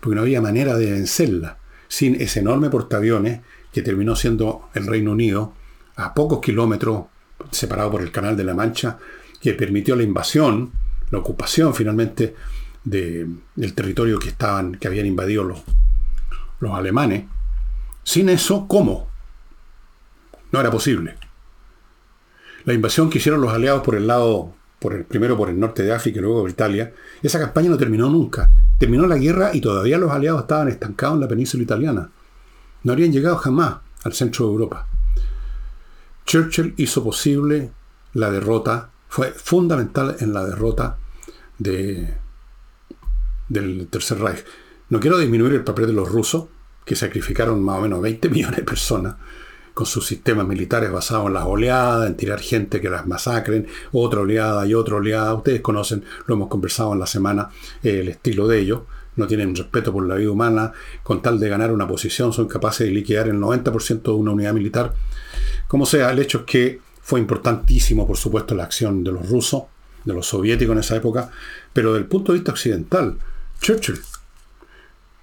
porque 0.01 0.16
no 0.16 0.22
había 0.22 0.40
manera 0.40 0.77
de 0.77 0.90
vencerla 0.90 1.59
sin 1.87 2.20
ese 2.20 2.40
enorme 2.40 2.68
portaaviones 2.68 3.42
que 3.72 3.83
terminó 3.83 4.16
siendo 4.16 4.70
el 4.75 4.87
Reino 4.87 5.12
Unido, 5.12 5.55
a 5.94 6.14
pocos 6.14 6.40
kilómetros, 6.40 7.05
separado 7.51 7.92
por 7.92 8.03
el 8.03 8.11
Canal 8.11 8.37
de 8.37 8.44
la 8.44 8.55
Mancha, 8.55 8.98
que 9.40 9.53
permitió 9.55 9.94
la 9.94 10.03
invasión, 10.03 10.72
la 11.11 11.18
ocupación 11.18 11.75
finalmente 11.75 12.35
del 12.83 13.75
territorio 13.75 14.18
que, 14.18 14.31
estaban, 14.31 14.75
que 14.75 14.88
habían 14.88 15.07
invadido 15.07 15.44
los 15.44 16.75
alemanes. 16.75 17.27
Sin 18.03 18.29
eso, 18.31 18.66
¿cómo? 18.66 19.09
No 20.51 20.61
era 20.61 20.70
posible. 20.70 21.21
La 22.64 22.75
invasión 22.75 23.11
que 23.11 23.18
hicieron 23.18 23.40
los 23.40 23.53
aliados 23.53 23.83
por 23.83 23.94
el 23.94 24.07
lado, 24.07 24.55
por 24.79 24.94
el, 24.94 25.05
primero 25.05 25.37
por 25.37 25.48
el 25.48 25.59
norte 25.59 25.83
de 25.83 25.92
África 25.92 26.18
y 26.18 26.22
luego 26.22 26.42
por 26.42 26.51
Italia, 26.51 26.92
esa 27.22 27.38
campaña 27.38 27.70
no 27.70 27.79
terminó 27.79 28.09
nunca. 28.09 28.51
Terminó 28.79 29.07
la 29.07 29.16
guerra 29.16 29.51
y 29.53 29.61
todavía 29.61 29.98
los 29.98 30.11
aliados 30.11 30.42
estaban 30.42 30.68
estancados 30.68 31.14
en 31.14 31.20
la 31.20 31.29
península 31.29 31.62
italiana. 31.62 32.11
No 32.85 32.92
habrían 32.92 33.12
llegado 33.12 33.37
jamás 33.37 33.77
al 34.05 34.12
centro 34.12 34.46
de 34.46 34.53
Europa. 34.53 34.87
Churchill 36.25 36.75
hizo 36.77 37.03
posible 37.03 37.72
la 38.14 38.31
derrota, 38.31 38.90
fue 39.09 39.33
fundamental 39.33 40.16
en 40.20 40.33
la 40.33 40.44
derrota 40.44 40.96
de, 41.59 42.14
del 43.48 43.88
Tercer 43.88 44.18
Reich. 44.18 44.44
No 44.88 45.01
quiero 45.01 45.18
disminuir 45.18 45.55
el 45.55 45.64
papel 45.64 45.87
de 45.87 45.92
los 45.92 46.11
rusos, 46.11 46.46
que 46.85 46.96
sacrificaron 46.96 47.62
más 47.62 47.79
o 47.79 47.83
menos 47.83 48.03
20 48.03 48.29
millones 48.29 48.57
de 48.57 48.64
personas 48.64 49.14
con 49.74 49.87
sus 49.87 50.06
sistemas 50.06 50.46
militares 50.46 50.90
basados 50.90 51.26
en 51.26 51.35
las 51.35 51.44
oleadas, 51.44 52.06
en 52.06 52.16
tirar 52.16 52.40
gente 52.40 52.80
que 52.80 52.90
las 52.90 53.06
masacren, 53.06 53.66
otra 53.92 54.20
oleada 54.20 54.66
y 54.66 54.74
otra 54.74 54.96
oleada. 54.96 55.35
Ustedes 55.35 55.61
conocen, 55.61 56.04
lo 56.26 56.35
hemos 56.35 56.48
conversado 56.48 56.92
en 56.92 57.00
la 57.00 57.06
semana, 57.06 57.50
el 57.82 58.08
estilo 58.08 58.46
de 58.48 58.61
ellos. 58.61 58.80
No 59.14 59.26
tienen 59.26 59.54
respeto 59.54 59.92
por 59.92 60.06
la 60.06 60.14
vida 60.14 60.30
humana. 60.30 60.72
Con 61.02 61.20
tal 61.20 61.38
de 61.38 61.48
ganar 61.48 61.70
una 61.72 61.87
posición, 61.87 62.32
son 62.32 62.48
capaces 62.48 62.87
de 62.87 62.92
liquidar 62.92 63.28
el 63.28 63.37
90% 63.37 64.02
de 64.02 64.11
una 64.11 64.32
unidad 64.32 64.54
militar. 64.54 64.94
Como 65.68 65.87
sea, 65.87 66.11
el 66.11 66.18
hecho 66.18 66.38
es 66.40 66.44
que 66.44 66.80
fue 67.02 67.20
importantísimo, 67.20 68.06
por 68.06 68.16
supuesto, 68.16 68.54
la 68.54 68.64
acción 68.64 69.04
de 69.04 69.12
los 69.12 69.28
rusos, 69.28 69.64
de 70.04 70.14
los 70.14 70.26
soviéticos 70.26 70.72
en 70.72 70.80
esa 70.80 70.96
época, 70.96 71.30
pero 71.72 71.94
del 71.94 72.06
punto 72.06 72.32
de 72.32 72.38
vista 72.38 72.52
occidental, 72.52 73.18
Churchill, 73.61 74.00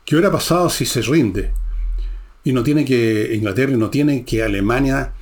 ¿qué 0.05 0.15
hubiera 0.15 0.31
pasado 0.31 0.69
si 0.69 0.85
se 0.85 1.01
rinde? 1.01 1.51
Y 2.49 2.51
no 2.51 2.63
tiene 2.63 2.83
que, 2.83 3.35
Inglaterra 3.35 3.77
no 3.77 3.91
tiene 3.91 4.25
que 4.25 4.41
Alemania 4.41 5.13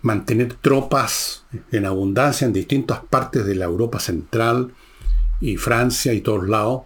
mantener 0.00 0.54
tropas 0.54 1.44
en 1.70 1.84
abundancia 1.84 2.46
en 2.46 2.54
distintas 2.54 3.00
partes 3.00 3.44
de 3.44 3.54
la 3.54 3.66
Europa 3.66 4.00
central 4.00 4.72
y 5.42 5.58
Francia 5.58 6.14
y 6.14 6.22
todos 6.22 6.48
lados, 6.48 6.84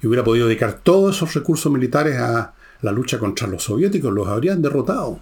y 0.00 0.06
hubiera 0.06 0.22
podido 0.22 0.46
dedicar 0.46 0.78
todos 0.84 1.16
esos 1.16 1.34
recursos 1.34 1.72
militares 1.72 2.16
a 2.16 2.54
la 2.80 2.92
lucha 2.92 3.18
contra 3.18 3.48
los 3.48 3.64
soviéticos, 3.64 4.12
los 4.12 4.28
habrían 4.28 4.62
derrotado. 4.62 5.18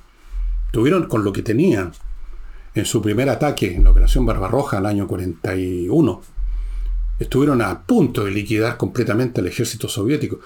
Tuvieron 0.72 1.06
con 1.06 1.24
lo 1.24 1.32
que 1.32 1.40
tenían 1.40 1.92
en 2.74 2.84
su 2.84 3.00
primer 3.00 3.30
ataque 3.30 3.74
en 3.74 3.84
la 3.84 3.92
Operación 3.92 4.26
Barbarroja 4.26 4.76
el 4.76 4.84
año 4.84 5.06
41. 5.06 6.22
Estuvieron 7.18 7.62
a 7.62 7.80
punto 7.80 8.26
de 8.26 8.30
liquidar 8.30 8.76
completamente 8.76 9.40
el 9.40 9.46
ejército 9.46 9.88
soviético. 9.88 10.40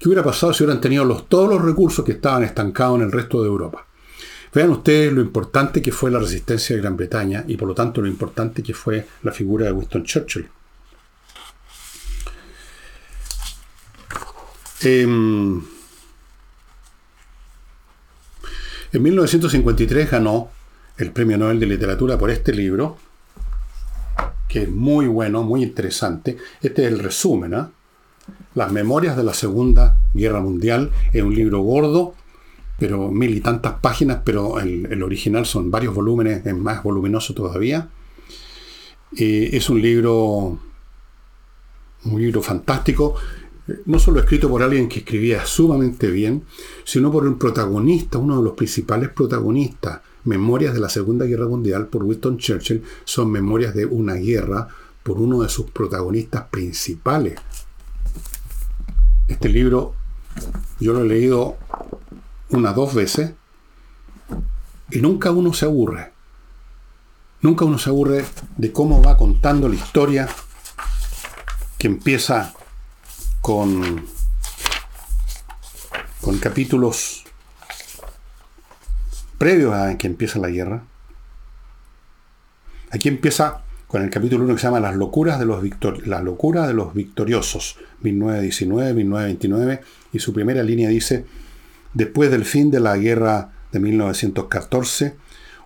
¿Qué 0.00 0.08
hubiera 0.08 0.24
pasado 0.24 0.54
si 0.54 0.64
hubieran 0.64 0.80
tenido 0.80 1.06
todos 1.24 1.50
los 1.50 1.60
recursos 1.60 2.02
que 2.02 2.12
estaban 2.12 2.42
estancados 2.42 2.96
en 2.96 3.04
el 3.04 3.12
resto 3.12 3.42
de 3.42 3.48
Europa? 3.48 3.86
Vean 4.54 4.70
ustedes 4.70 5.12
lo 5.12 5.20
importante 5.20 5.82
que 5.82 5.92
fue 5.92 6.10
la 6.10 6.18
resistencia 6.18 6.74
de 6.74 6.80
Gran 6.80 6.96
Bretaña 6.96 7.44
y 7.46 7.58
por 7.58 7.68
lo 7.68 7.74
tanto 7.74 8.00
lo 8.00 8.08
importante 8.08 8.62
que 8.62 8.72
fue 8.72 9.06
la 9.22 9.30
figura 9.30 9.66
de 9.66 9.72
Winston 9.72 10.04
Churchill. 10.04 10.48
Em, 14.80 15.62
en 18.92 19.02
1953 19.02 20.10
ganó 20.10 20.48
el 20.96 21.12
Premio 21.12 21.36
Nobel 21.36 21.60
de 21.60 21.66
Literatura 21.66 22.16
por 22.16 22.30
este 22.30 22.54
libro, 22.54 22.96
que 24.48 24.62
es 24.62 24.70
muy 24.70 25.06
bueno, 25.08 25.42
muy 25.42 25.62
interesante. 25.62 26.38
Este 26.62 26.86
es 26.86 26.88
el 26.90 27.00
resumen, 27.00 27.52
¿ah? 27.52 27.70
Las 28.54 28.72
Memorias 28.72 29.16
de 29.16 29.24
la 29.24 29.34
Segunda 29.34 29.98
Guerra 30.14 30.40
Mundial. 30.40 30.90
Es 31.12 31.22
un 31.22 31.34
libro 31.34 31.60
gordo, 31.60 32.14
pero 32.78 33.10
mil 33.10 33.36
y 33.36 33.40
tantas 33.40 33.74
páginas, 33.80 34.20
pero 34.24 34.58
el, 34.58 35.02
original 35.02 35.46
son 35.46 35.70
varios 35.70 35.94
volúmenes, 35.94 36.44
es 36.44 36.56
más 36.56 36.82
voluminoso 36.82 37.34
todavía. 37.34 37.88
es 39.12 39.70
un 39.70 39.82
libro, 39.82 40.58
un 42.04 42.22
libro 42.22 42.42
fantástico, 42.42 43.14
no 43.86 43.98
solo 43.98 44.20
escrito 44.20 44.48
por 44.48 44.62
alguien 44.62 44.88
que 44.88 45.00
escribía 45.00 45.44
sumamente 45.44 46.10
bien, 46.10 46.44
sino 46.84 47.12
por 47.12 47.26
un 47.26 47.38
protagonista, 47.38 48.18
uno 48.18 48.38
de 48.38 48.44
los 48.44 48.54
principales 48.54 49.10
protagonistas. 49.10 50.00
Memorias 50.24 50.74
de 50.74 50.80
la 50.80 50.88
Segunda 50.88 51.24
Guerra 51.24 51.46
Mundial 51.46 51.86
por 51.86 52.04
Winston 52.04 52.36
Churchill 52.36 52.82
son 53.04 53.30
memorias 53.30 53.74
de 53.74 53.86
una 53.86 54.14
guerra 54.14 54.68
por 55.02 55.18
uno 55.18 55.42
de 55.42 55.48
sus 55.48 55.70
protagonistas 55.70 56.44
principales, 56.50 57.40
este 59.30 59.48
libro 59.48 59.94
yo 60.80 60.92
lo 60.92 61.02
he 61.02 61.08
leído 61.08 61.56
una, 62.50 62.72
dos 62.72 62.94
veces 62.94 63.32
y 64.90 65.00
nunca 65.00 65.30
uno 65.30 65.52
se 65.52 65.66
aburre. 65.66 66.12
Nunca 67.42 67.64
uno 67.64 67.78
se 67.78 67.90
aburre 67.90 68.24
de 68.56 68.72
cómo 68.72 69.02
va 69.02 69.16
contando 69.16 69.68
la 69.68 69.76
historia 69.76 70.28
que 71.78 71.86
empieza 71.86 72.52
con, 73.40 74.04
con 76.20 76.38
capítulos 76.38 77.24
previos 79.38 79.74
a 79.74 79.96
que 79.96 80.06
empieza 80.06 80.38
la 80.38 80.48
guerra. 80.48 80.82
Aquí 82.90 83.08
empieza 83.08 83.62
con 83.90 84.02
el 84.02 84.10
capítulo 84.10 84.44
1 84.44 84.54
que 84.54 84.60
se 84.60 84.68
llama 84.68 84.78
Las 84.78 84.94
locuras 84.94 85.40
de 85.40 85.46
los, 85.46 85.64
la 86.06 86.22
locura 86.22 86.68
de 86.68 86.74
los 86.74 86.94
victoriosos, 86.94 87.76
1919-1929, 88.04 89.80
y 90.12 90.20
su 90.20 90.32
primera 90.32 90.62
línea 90.62 90.88
dice, 90.88 91.24
después 91.92 92.30
del 92.30 92.44
fin 92.44 92.70
de 92.70 92.78
la 92.78 92.96
guerra 92.96 93.50
de 93.72 93.80
1914, 93.80 95.16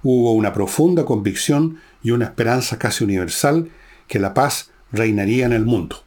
hubo 0.02 0.32
una 0.32 0.54
profunda 0.54 1.04
convicción 1.04 1.80
y 2.02 2.12
una 2.12 2.24
esperanza 2.24 2.78
casi 2.78 3.04
universal 3.04 3.68
que 4.08 4.18
la 4.18 4.32
paz 4.32 4.70
reinaría 4.90 5.44
en 5.44 5.52
el 5.52 5.66
mundo. 5.66 6.02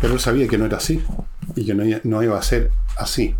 Pero 0.00 0.14
él 0.14 0.20
sabía 0.20 0.48
que 0.48 0.58
no 0.58 0.64
era 0.64 0.78
así 0.78 1.04
y 1.54 1.66
que 1.66 1.74
no 2.02 2.22
iba 2.24 2.36
a 2.36 2.42
ser 2.42 2.72
así. 2.96 3.36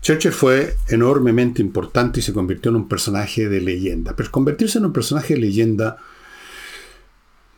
Churchill 0.00 0.32
fue 0.32 0.76
enormemente 0.88 1.60
importante 1.60 2.20
y 2.20 2.22
se 2.22 2.32
convirtió 2.32 2.70
en 2.70 2.76
un 2.76 2.88
personaje 2.88 3.48
de 3.48 3.60
leyenda. 3.60 4.16
Pero 4.16 4.30
convertirse 4.30 4.78
en 4.78 4.86
un 4.86 4.92
personaje 4.92 5.34
de 5.34 5.40
leyenda 5.40 5.98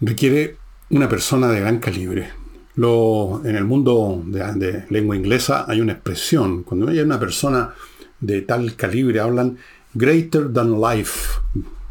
requiere 0.01 0.57
una 0.91 1.09
persona 1.09 1.49
de 1.49 1.61
gran 1.61 1.79
calibre. 1.79 2.31
En 2.75 3.57
el 3.57 3.65
mundo 3.65 4.23
de, 4.27 4.85
lengua 4.89 5.15
inglesa 5.15 5.67
hay 5.69 5.81
una 5.81 5.93
expresión. 5.93 6.65
Cuando 6.65 6.89
hay 6.89 6.99
una 7.01 7.21
persona 7.21 7.75
de 8.21 8.43
tal 8.43 8.75
calibre, 8.75 9.21
hablan 9.21 9.59
greater 9.95 10.53
than 10.53 10.81
life. 10.81 11.39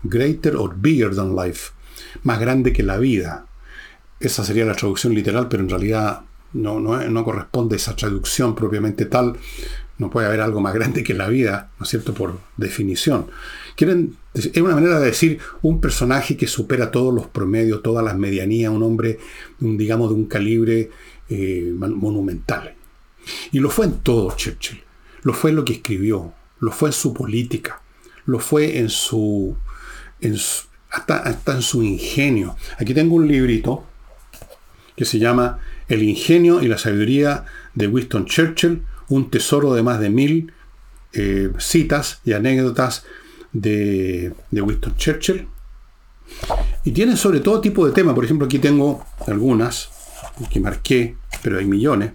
Greater 0.04 0.56
or 0.58 0.76
bigger 0.76 1.16
than 1.16 1.36
life. 1.36 1.72
Más 2.24 2.40
grande 2.40 2.74
que 2.74 2.84
la 2.84 2.98
vida. 2.98 3.46
Esa 4.20 4.44
sería 4.44 4.66
la 4.66 4.76
traducción 4.76 5.14
literal, 5.14 5.48
pero 5.48 5.64
en 5.64 5.70
realidad 5.70 6.22
no, 6.54 6.80
no, 6.80 7.00
no 7.10 7.24
corresponde 7.24 7.76
a 7.76 7.78
esa 7.78 7.96
traducción 7.96 8.54
propiamente 8.54 9.06
tal 9.06 9.38
no 10.02 10.10
puede 10.10 10.26
haber 10.26 10.42
algo 10.42 10.62
más 10.62 10.74
grande 10.74 11.04
que 11.04 11.14
la 11.14 11.28
vida, 11.28 11.70
¿no 11.78 11.84
es 11.84 11.90
cierto? 11.90 12.16
Por 12.16 12.40
definición. 12.58 13.28
Quieren, 13.76 14.18
es 14.34 14.58
una 14.58 14.74
manera 14.74 15.00
de 15.00 15.06
decir 15.06 15.38
un 15.62 15.80
personaje 15.80 16.36
que 16.36 16.48
supera 16.48 16.90
todos 16.90 17.14
los 17.14 17.28
promedios, 17.28 17.84
todas 17.84 18.04
las 18.04 18.18
medianías, 18.18 18.72
un 18.72 18.82
hombre, 18.82 19.20
digamos, 19.60 20.10
de 20.10 20.16
un 20.16 20.26
calibre 20.26 20.90
eh, 21.30 21.72
monumental. 21.76 22.74
Y 23.52 23.60
lo 23.60 23.70
fue 23.70 23.86
en 23.86 24.00
todo 24.00 24.36
Churchill. 24.36 24.82
Lo 25.22 25.34
fue 25.34 25.52
en 25.52 25.58
lo 25.58 25.66
que 25.66 25.74
escribió, 25.74 26.34
lo 26.60 26.72
fue 26.72 26.90
en 26.90 26.94
su 26.94 27.14
política, 27.14 27.84
lo 28.26 28.40
fue 28.40 28.80
en 28.80 28.90
su, 28.90 29.56
en 30.20 30.36
hasta, 30.90 31.18
hasta 31.18 31.54
en 31.54 31.62
su 31.62 31.84
ingenio. 31.84 32.56
Aquí 32.80 32.96
tengo 32.96 33.14
un 33.14 33.28
librito 33.28 33.86
que 34.96 35.06
se 35.06 35.20
llama 35.20 35.60
El 35.88 36.02
ingenio 36.02 36.60
y 36.64 36.68
la 36.68 36.80
sabiduría 36.80 37.46
de 37.76 37.86
Winston 37.86 38.26
Churchill, 38.26 38.82
un 39.12 39.30
tesoro 39.30 39.74
de 39.74 39.84
más 39.84 40.00
de 40.00 40.10
mil 40.10 40.54
eh, 41.14 41.52
citas 41.60 42.22
y 42.24 42.32
anécdotas 42.32 43.04
de, 43.52 44.34
Winston 44.52 44.96
Churchill. 44.96 45.48
Y 46.86 46.92
tiene 46.92 47.18
sobre 47.18 47.42
todo 47.42 47.60
tipo 47.60 47.86
de 47.86 47.92
temas. 47.92 48.16
Por 48.16 48.24
ejemplo, 48.24 48.46
aquí 48.46 48.60
tengo 48.60 49.06
algunas 49.28 49.90
que 50.50 50.62
marqué, 50.62 51.18
pero 51.44 51.60
hay 51.60 51.66
millones, 51.66 52.14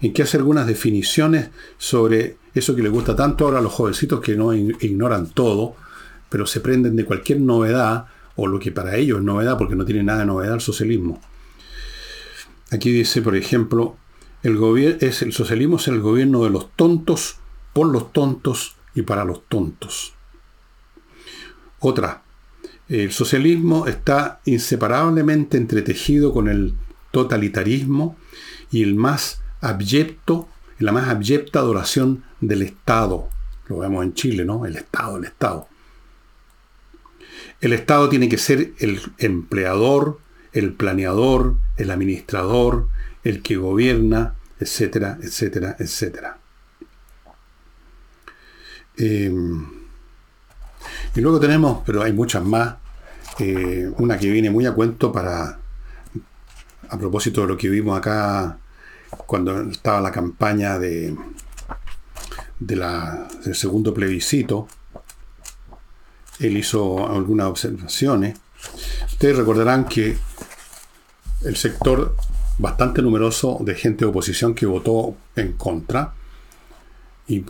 en 0.00 0.12
que 0.12 0.24
hace 0.24 0.36
algunas 0.36 0.66
definiciones 0.66 1.50
sobre 1.78 2.36
eso 2.52 2.74
que 2.74 2.82
le 2.82 2.88
gusta 2.88 3.14
tanto 3.14 3.44
ahora 3.44 3.60
a 3.60 3.62
los 3.62 3.72
jovencitos 3.72 4.20
que 4.20 4.36
no 4.36 4.52
ignoran 4.52 5.28
todo, 5.30 5.76
pero 6.28 6.46
se 6.46 6.60
prenden 6.60 6.96
de 6.96 7.04
cualquier 7.04 7.40
novedad, 7.40 8.06
o 8.34 8.48
lo 8.48 8.58
que 8.58 8.72
para 8.72 8.96
ellos 8.96 9.18
es 9.18 9.24
novedad, 9.24 9.56
porque 9.56 9.76
no 9.76 9.84
tiene 9.84 10.02
nada 10.02 10.20
de 10.20 10.26
novedad 10.26 10.54
el 10.54 10.60
socialismo. 10.60 11.20
Aquí 12.72 12.90
dice, 12.90 13.22
por 13.22 13.36
ejemplo, 13.36 13.96
el, 14.44 14.96
es, 15.00 15.22
el 15.22 15.32
socialismo 15.32 15.78
es 15.78 15.88
el 15.88 16.00
gobierno 16.00 16.44
de 16.44 16.50
los 16.50 16.70
tontos 16.76 17.38
por 17.72 17.88
los 17.88 18.12
tontos 18.12 18.76
y 18.94 19.02
para 19.02 19.24
los 19.24 19.42
tontos. 19.48 20.12
Otra, 21.80 22.22
el 22.88 23.10
socialismo 23.10 23.86
está 23.86 24.40
inseparablemente 24.44 25.56
entretejido 25.56 26.32
con 26.32 26.48
el 26.48 26.74
totalitarismo 27.10 28.16
y 28.70 28.82
el 28.82 28.94
más 28.94 29.40
abyecto, 29.62 30.46
la 30.78 30.92
más 30.92 31.08
abyecta 31.08 31.60
adoración 31.60 32.22
del 32.40 32.62
Estado. 32.62 33.30
Lo 33.68 33.78
vemos 33.78 34.04
en 34.04 34.12
Chile, 34.12 34.44
¿no? 34.44 34.66
El 34.66 34.76
Estado, 34.76 35.16
el 35.16 35.24
Estado. 35.24 35.68
El 37.62 37.72
Estado 37.72 38.10
tiene 38.10 38.28
que 38.28 38.36
ser 38.36 38.74
el 38.78 39.00
empleador, 39.16 40.20
el 40.52 40.74
planeador, 40.74 41.56
el 41.78 41.90
administrador, 41.90 42.88
el 43.24 43.42
que 43.42 43.56
gobierna, 43.56 44.34
etcétera, 44.60 45.18
etcétera, 45.20 45.76
etcétera. 45.78 46.38
Em, 48.96 49.66
y 51.14 51.20
luego 51.20 51.40
tenemos, 51.40 51.82
pero 51.84 52.02
hay 52.02 52.12
muchas 52.12 52.44
más, 52.44 52.76
eh, 53.38 53.90
una 53.98 54.18
que 54.18 54.30
viene 54.30 54.50
muy 54.50 54.66
a 54.66 54.72
cuento 54.72 55.10
para, 55.10 55.58
a 56.88 56.98
propósito 56.98 57.40
de 57.40 57.48
lo 57.48 57.56
que 57.56 57.68
vimos 57.68 57.98
acá 57.98 58.58
cuando 59.26 59.60
estaba 59.62 60.00
la 60.00 60.12
campaña 60.12 60.78
de, 60.78 61.16
del 62.58 63.54
segundo 63.54 63.94
plebiscito, 63.94 64.68
él 66.40 66.56
hizo 66.56 67.08
algunas 67.10 67.46
observaciones. 67.46 68.38
Ustedes 69.06 69.36
recordarán 69.36 69.84
que 69.84 70.16
el 71.44 71.56
sector 71.56 72.16
bastante 72.58 73.02
numeroso 73.02 73.58
de 73.60 73.74
gente 73.74 74.04
de 74.04 74.10
oposición 74.10 74.54
que 74.54 74.66
votó 74.66 75.16
en 75.36 75.52
contra, 75.52 76.14
y 77.26 77.42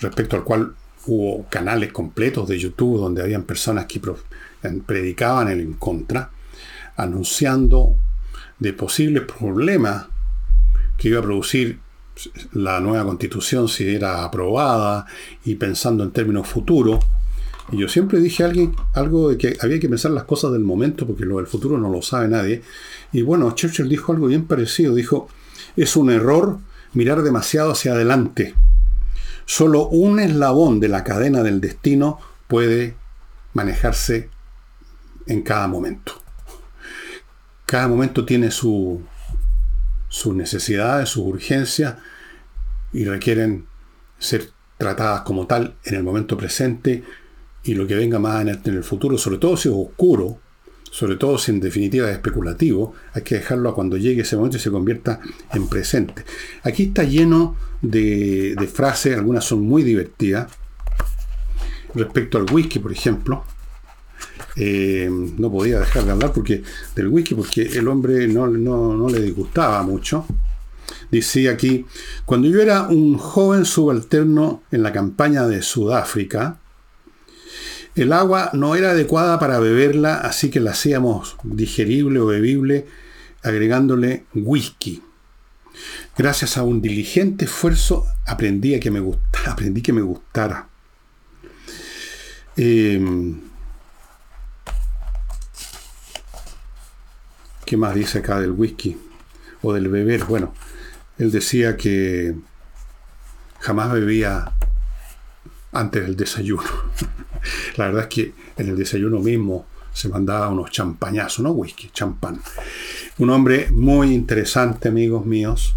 respecto 0.00 0.36
al 0.36 0.44
cual 0.44 0.74
hubo 1.06 1.46
canales 1.48 1.92
completos 1.92 2.48
de 2.48 2.58
YouTube 2.58 2.98
donde 2.98 3.22
habían 3.22 3.44
personas 3.44 3.86
que 3.86 4.00
predicaban 4.84 5.48
el 5.48 5.60
en 5.60 5.74
contra, 5.74 6.30
anunciando 6.96 7.94
de 8.58 8.72
posibles 8.72 9.24
problemas 9.24 10.06
que 10.96 11.08
iba 11.08 11.20
a 11.20 11.22
producir 11.22 11.78
la 12.52 12.80
nueva 12.80 13.04
constitución 13.04 13.68
si 13.68 13.94
era 13.94 14.24
aprobada 14.24 15.06
y 15.44 15.54
pensando 15.56 16.02
en 16.02 16.10
términos 16.10 16.48
futuros. 16.48 17.04
Y 17.70 17.78
yo 17.78 17.88
siempre 17.88 18.20
dije 18.20 18.42
a 18.42 18.46
alguien 18.46 18.74
algo 18.94 19.28
de 19.28 19.36
que 19.36 19.56
había 19.60 19.78
que 19.78 19.88
pensar 19.88 20.12
las 20.12 20.24
cosas 20.24 20.52
del 20.52 20.62
momento 20.62 21.06
porque 21.06 21.24
lo 21.24 21.36
del 21.36 21.46
futuro 21.46 21.78
no 21.78 21.90
lo 21.90 22.00
sabe 22.00 22.28
nadie. 22.28 22.62
Y 23.16 23.22
bueno, 23.22 23.50
Churchill 23.52 23.88
dijo 23.88 24.12
algo 24.12 24.26
bien 24.26 24.44
parecido. 24.44 24.94
Dijo, 24.94 25.30
es 25.74 25.96
un 25.96 26.10
error 26.10 26.58
mirar 26.92 27.22
demasiado 27.22 27.72
hacia 27.72 27.92
adelante. 27.92 28.54
Solo 29.46 29.88
un 29.88 30.20
eslabón 30.20 30.80
de 30.80 30.88
la 30.88 31.02
cadena 31.02 31.42
del 31.42 31.62
destino 31.62 32.18
puede 32.46 32.94
manejarse 33.54 34.28
en 35.26 35.40
cada 35.40 35.66
momento. 35.66 36.12
Cada 37.64 37.88
momento 37.88 38.26
tiene 38.26 38.50
su, 38.50 39.00
sus 40.10 40.34
necesidades, 40.34 41.08
sus 41.08 41.24
urgencias 41.24 41.94
y 42.92 43.06
requieren 43.06 43.64
ser 44.18 44.50
tratadas 44.76 45.22
como 45.22 45.46
tal 45.46 45.74
en 45.84 45.94
el 45.94 46.02
momento 46.02 46.36
presente 46.36 47.02
y 47.62 47.72
lo 47.72 47.86
que 47.86 47.94
venga 47.94 48.18
más 48.18 48.42
en 48.42 48.48
el, 48.74 48.84
futuro, 48.84 49.16
sobre 49.16 49.38
todo 49.38 49.56
si 49.56 49.70
es 49.70 49.74
oscuro, 49.74 50.38
sobre 50.96 51.16
todo 51.16 51.36
si 51.36 51.50
en 51.50 51.60
definitiva 51.60 52.08
es 52.08 52.14
especulativo, 52.14 52.94
hay 53.12 53.20
que 53.20 53.34
dejarlo 53.34 53.68
a 53.68 53.74
cuando 53.74 53.98
llegue 53.98 54.22
ese 54.22 54.34
momento 54.34 54.56
y 54.56 54.60
se 54.60 54.70
convierta 54.70 55.20
en 55.52 55.68
presente. 55.68 56.24
Aquí 56.62 56.84
está 56.84 57.02
lleno 57.02 57.54
de, 57.82 58.54
de 58.58 58.66
frases, 58.66 59.14
algunas 59.14 59.44
son 59.44 59.60
muy 59.60 59.82
divertidas, 59.82 60.50
respecto 61.94 62.38
al 62.38 62.46
whisky, 62.50 62.78
por 62.78 62.92
ejemplo. 62.92 63.44
Eh, 64.56 65.10
no 65.10 65.52
podía 65.52 65.80
dejar 65.80 66.04
de 66.04 66.12
hablar 66.12 66.32
porque, 66.32 66.62
del 66.94 67.08
whisky 67.08 67.34
porque 67.34 67.60
el 67.60 67.88
hombre 67.88 68.26
no, 68.26 68.46
no 68.46 69.08
le 69.10 69.20
disgustaba 69.20 69.82
mucho. 69.82 70.24
Dice 71.10 71.50
aquí, 71.50 71.84
cuando 72.24 72.48
yo 72.48 72.62
era 72.62 72.88
un 72.88 73.18
joven 73.18 73.66
subalterno 73.66 74.62
en 74.70 74.82
la 74.82 74.92
campaña 74.92 75.46
de 75.46 75.60
Sudáfrica, 75.60 76.58
el 77.96 78.12
agua 78.12 78.50
no 78.52 78.76
era 78.76 78.90
adecuada 78.90 79.38
para 79.38 79.58
beberla, 79.58 80.16
así 80.16 80.50
que 80.50 80.60
la 80.60 80.72
hacíamos 80.72 81.36
digerible 81.42 82.20
o 82.20 82.26
bebible 82.26 82.86
agregándole 83.42 84.26
whisky. 84.34 85.02
Gracias 86.16 86.58
a 86.58 86.62
un 86.62 86.82
diligente 86.82 87.46
esfuerzo 87.46 88.06
aprendí, 88.26 88.74
a 88.74 88.80
que, 88.80 88.90
me 88.90 89.00
gustara, 89.00 89.52
aprendí 89.52 89.80
que 89.80 89.92
me 89.94 90.02
gustara. 90.02 90.68
Em, 92.56 93.40
¿Qué 97.64 97.76
más 97.76 97.94
dice 97.94 98.18
acá 98.18 98.40
del 98.40 98.52
whisky? 98.52 98.96
O 99.62 99.72
del 99.72 99.88
beber. 99.88 100.24
Bueno, 100.24 100.54
él 101.18 101.32
decía 101.32 101.76
que 101.76 102.34
jamás 103.60 103.90
bebía 103.92 104.52
antes 105.72 106.02
del 106.02 106.16
desayuno. 106.16 106.62
La 107.76 107.86
verdad 107.86 108.02
es 108.02 108.08
que 108.08 108.32
en 108.56 108.68
el 108.68 108.76
desayuno 108.76 109.18
mismo 109.20 109.66
se 109.92 110.08
mandaba 110.08 110.48
unos 110.48 110.70
champañazos, 110.70 111.40
no 111.40 111.52
whisky, 111.52 111.90
champán. 111.92 112.40
Un 113.18 113.30
hombre 113.30 113.70
muy 113.70 114.12
interesante, 114.12 114.88
amigos 114.88 115.24
míos. 115.24 115.74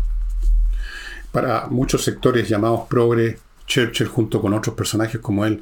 Para 1.31 1.67
muchos 1.67 2.03
sectores 2.03 2.49
llamados 2.49 2.81
progre, 2.89 3.39
Churchill 3.65 4.07
junto 4.07 4.41
con 4.41 4.53
otros 4.53 4.75
personajes 4.75 5.21
como 5.21 5.45
él 5.45 5.61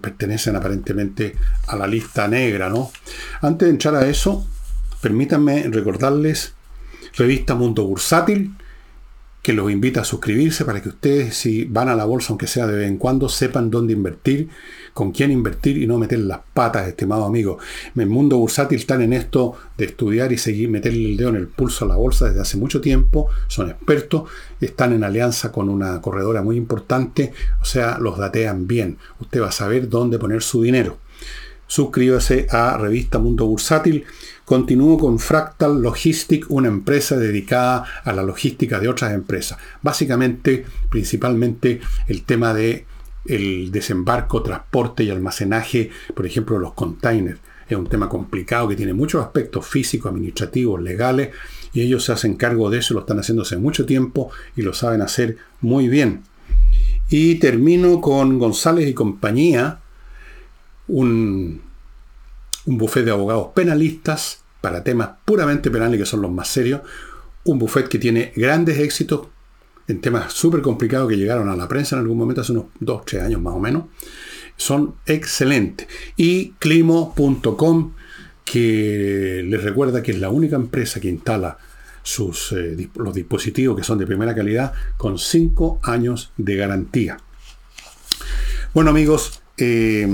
pertenecen 0.00 0.54
aparentemente 0.56 1.36
a 1.66 1.76
la 1.76 1.86
lista 1.86 2.28
negra, 2.28 2.70
¿no? 2.70 2.90
Antes 3.42 3.66
de 3.66 3.72
entrar 3.72 3.96
a 3.96 4.06
eso, 4.06 4.46
permítanme 5.00 5.64
recordarles 5.70 6.54
revista 7.16 7.56
Mundo 7.56 7.84
Bursátil, 7.84 8.54
que 9.42 9.54
los 9.54 9.70
invita 9.70 10.02
a 10.02 10.04
suscribirse 10.04 10.64
para 10.64 10.82
que 10.82 10.90
ustedes, 10.90 11.34
si 11.34 11.64
van 11.64 11.88
a 11.88 11.94
la 11.94 12.04
bolsa, 12.04 12.28
aunque 12.30 12.46
sea 12.46 12.66
de 12.66 12.76
vez 12.76 12.88
en 12.88 12.98
cuando, 12.98 13.28
sepan 13.28 13.70
dónde 13.70 13.94
invertir, 13.94 14.50
con 14.92 15.12
quién 15.12 15.30
invertir 15.30 15.78
y 15.78 15.86
no 15.86 15.98
meter 15.98 16.18
las 16.18 16.40
patas, 16.52 16.86
estimado 16.86 17.24
amigo. 17.24 17.58
En 17.96 18.08
mundo 18.08 18.36
bursátil 18.36 18.78
están 18.78 19.00
en 19.00 19.14
esto 19.14 19.54
de 19.78 19.86
estudiar 19.86 20.32
y 20.32 20.38
seguir, 20.38 20.68
meterle 20.68 21.10
el 21.10 21.16
dedo 21.16 21.30
en 21.30 21.36
el 21.36 21.48
pulso 21.48 21.84
a 21.84 21.88
la 21.88 21.96
bolsa 21.96 22.28
desde 22.28 22.42
hace 22.42 22.58
mucho 22.58 22.80
tiempo, 22.82 23.28
son 23.48 23.70
expertos, 23.70 24.28
están 24.60 24.92
en 24.92 25.04
alianza 25.04 25.50
con 25.52 25.70
una 25.70 26.00
corredora 26.02 26.42
muy 26.42 26.56
importante, 26.56 27.32
o 27.62 27.64
sea, 27.64 27.98
los 27.98 28.18
datean 28.18 28.66
bien. 28.66 28.98
Usted 29.20 29.40
va 29.40 29.48
a 29.48 29.52
saber 29.52 29.88
dónde 29.88 30.18
poner 30.18 30.42
su 30.42 30.62
dinero. 30.62 30.98
Suscríbase 31.66 32.46
a 32.50 32.76
Revista 32.76 33.20
Mundo 33.20 33.46
Bursátil 33.46 34.04
Continúo 34.50 34.98
con 34.98 35.20
Fractal 35.20 35.80
Logistic, 35.80 36.46
una 36.48 36.66
empresa 36.66 37.16
dedicada 37.16 37.84
a 38.02 38.12
la 38.12 38.24
logística 38.24 38.80
de 38.80 38.88
otras 38.88 39.12
empresas. 39.12 39.56
Básicamente, 39.80 40.64
principalmente 40.90 41.78
el 42.08 42.24
tema 42.24 42.52
de 42.52 42.84
el 43.26 43.70
desembarco, 43.70 44.42
transporte 44.42 45.04
y 45.04 45.10
almacenaje, 45.10 45.90
por 46.16 46.26
ejemplo, 46.26 46.58
los 46.58 46.72
containers. 46.72 47.38
Es 47.68 47.78
un 47.78 47.86
tema 47.86 48.08
complicado 48.08 48.66
que 48.66 48.74
tiene 48.74 48.92
muchos 48.92 49.24
aspectos 49.24 49.64
físicos, 49.68 50.10
administrativos, 50.10 50.82
legales, 50.82 51.30
y 51.72 51.82
ellos 51.82 52.04
se 52.06 52.10
hacen 52.10 52.34
cargo 52.34 52.70
de 52.70 52.78
eso, 52.78 52.94
lo 52.94 53.00
están 53.02 53.20
haciendo 53.20 53.42
hace 53.42 53.56
mucho 53.56 53.86
tiempo 53.86 54.32
y 54.56 54.62
lo 54.62 54.74
saben 54.74 55.00
hacer 55.00 55.36
muy 55.60 55.86
bien. 55.86 56.24
Y 57.08 57.36
termino 57.36 58.00
con 58.00 58.40
González 58.40 58.88
y 58.88 58.94
compañía, 58.94 59.78
un, 60.88 61.69
un 62.66 62.78
bufete 62.78 63.06
de 63.06 63.12
abogados 63.12 63.48
penalistas 63.54 64.42
para 64.60 64.84
temas 64.84 65.10
puramente 65.24 65.70
penales 65.70 65.98
que 65.98 66.06
son 66.06 66.22
los 66.22 66.30
más 66.30 66.48
serios, 66.48 66.82
un 67.44 67.58
buffet 67.58 67.88
que 67.88 67.98
tiene 67.98 68.32
grandes 68.36 68.78
éxitos 68.78 69.28
en 69.88 70.00
temas 70.00 70.32
súper 70.32 70.62
complicados 70.62 71.08
que 71.08 71.16
llegaron 71.16 71.48
a 71.48 71.56
la 71.56 71.66
prensa 71.66 71.96
en 71.96 72.02
algún 72.02 72.18
momento, 72.18 72.42
hace 72.42 72.52
unos 72.52 72.66
2, 72.78 73.04
3 73.04 73.22
años 73.22 73.42
más 73.42 73.54
o 73.54 73.58
menos, 73.58 73.84
son 74.56 74.94
excelentes. 75.06 75.88
Y 76.16 76.50
climo.com, 76.58 77.92
que 78.44 79.42
les 79.44 79.62
recuerda 79.62 80.02
que 80.02 80.12
es 80.12 80.20
la 80.20 80.28
única 80.28 80.56
empresa 80.56 81.00
que 81.00 81.08
instala 81.08 81.58
sus, 82.02 82.52
eh, 82.52 82.88
los 82.94 83.14
dispositivos 83.14 83.76
que 83.76 83.84
son 83.84 83.98
de 83.98 84.06
primera 84.06 84.34
calidad 84.34 84.72
con 84.96 85.18
5 85.18 85.80
años 85.82 86.32
de 86.36 86.56
garantía. 86.56 87.18
Bueno 88.72 88.90
amigos, 88.90 89.40
eh, 89.56 90.08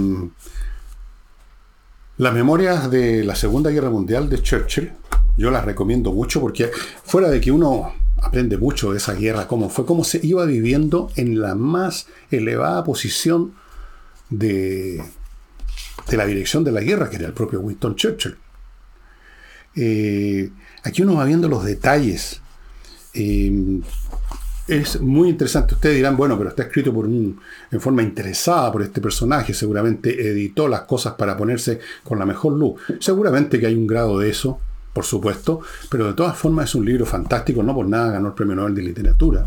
las 2.18 2.32
memorias 2.32 2.90
de 2.90 3.24
la 3.24 3.34
Segunda 3.34 3.70
Guerra 3.70 3.90
Mundial 3.90 4.28
de 4.28 4.42
Churchill, 4.42 4.92
yo 5.36 5.50
las 5.50 5.64
recomiendo 5.64 6.12
mucho 6.12 6.40
porque 6.40 6.70
fuera 7.04 7.28
de 7.28 7.40
que 7.40 7.52
uno 7.52 7.92
aprende 8.16 8.56
mucho 8.56 8.92
de 8.92 8.98
esa 8.98 9.12
guerra, 9.12 9.46
cómo 9.46 9.68
fue, 9.68 9.84
cómo 9.84 10.02
se 10.02 10.20
iba 10.26 10.44
viviendo 10.46 11.10
en 11.16 11.40
la 11.40 11.54
más 11.54 12.06
elevada 12.30 12.82
posición 12.84 13.54
de, 14.30 15.02
de 16.08 16.16
la 16.16 16.26
dirección 16.26 16.64
de 16.64 16.72
la 16.72 16.80
guerra, 16.80 17.10
que 17.10 17.16
era 17.16 17.26
el 17.26 17.34
propio 17.34 17.60
Winston 17.60 17.96
Churchill. 17.96 18.36
Eh, 19.76 20.50
aquí 20.84 21.02
uno 21.02 21.16
va 21.16 21.24
viendo 21.24 21.48
los 21.48 21.64
detalles. 21.64 22.40
Eh, 23.12 23.80
es 24.68 25.00
muy 25.00 25.28
interesante. 25.28 25.74
Ustedes 25.74 25.96
dirán, 25.96 26.16
bueno, 26.16 26.36
pero 26.36 26.50
está 26.50 26.64
escrito 26.64 26.92
por 26.92 27.06
un, 27.06 27.38
en 27.70 27.80
forma 27.80 28.02
interesada 28.02 28.72
por 28.72 28.82
este 28.82 29.00
personaje. 29.00 29.54
Seguramente 29.54 30.28
editó 30.28 30.68
las 30.68 30.82
cosas 30.82 31.14
para 31.14 31.36
ponerse 31.36 31.78
con 32.02 32.18
la 32.18 32.26
mejor 32.26 32.52
luz. 32.52 32.80
Seguramente 33.00 33.60
que 33.60 33.66
hay 33.66 33.74
un 33.74 33.86
grado 33.86 34.18
de 34.18 34.30
eso, 34.30 34.58
por 34.92 35.04
supuesto, 35.04 35.60
pero 35.88 36.06
de 36.08 36.14
todas 36.14 36.36
formas 36.36 36.70
es 36.70 36.74
un 36.74 36.84
libro 36.84 37.06
fantástico. 37.06 37.62
No 37.62 37.74
por 37.74 37.86
nada 37.86 38.12
ganó 38.12 38.28
el 38.28 38.34
Premio 38.34 38.56
Nobel 38.56 38.74
de 38.74 38.82
Literatura. 38.82 39.46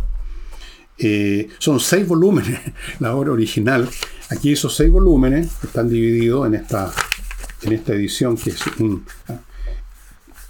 Eh, 0.97 1.49
son 1.59 1.79
seis 1.79 2.07
volúmenes 2.07 2.59
la 2.99 3.15
obra 3.15 3.31
original. 3.31 3.89
Aquí 4.29 4.53
esos 4.53 4.75
seis 4.75 4.91
volúmenes 4.91 5.49
están 5.63 5.89
divididos 5.89 6.47
en 6.47 6.55
esta, 6.55 6.91
en 7.63 7.73
esta 7.73 7.93
edición 7.93 8.37
que 8.37 8.51
es 8.51 8.61
un, 8.79 9.05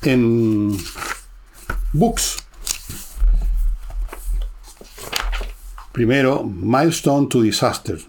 en 0.04 0.78
books 1.94 2.49
Primero, 6.00 6.46
Milestone 6.46 7.28
to 7.28 7.42
Disaster, 7.42 8.00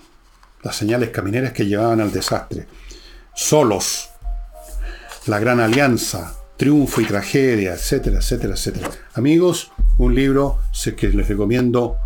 las 0.62 0.76
señales 0.76 1.10
camineras 1.10 1.52
que 1.52 1.66
llevaban 1.66 2.00
al 2.00 2.12
desastre. 2.12 2.68
Solos, 3.34 4.10
la 5.26 5.40
gran 5.40 5.58
alianza, 5.58 6.36
triunfo 6.56 7.00
y 7.00 7.06
tragedia, 7.06 7.74
etcétera, 7.74 8.18
etcétera, 8.18 8.54
etcétera. 8.54 8.90
Amigos, 9.14 9.72
un 9.98 10.14
libro 10.14 10.60
que 10.96 11.08
les 11.08 11.26
recomiendo 11.26 11.96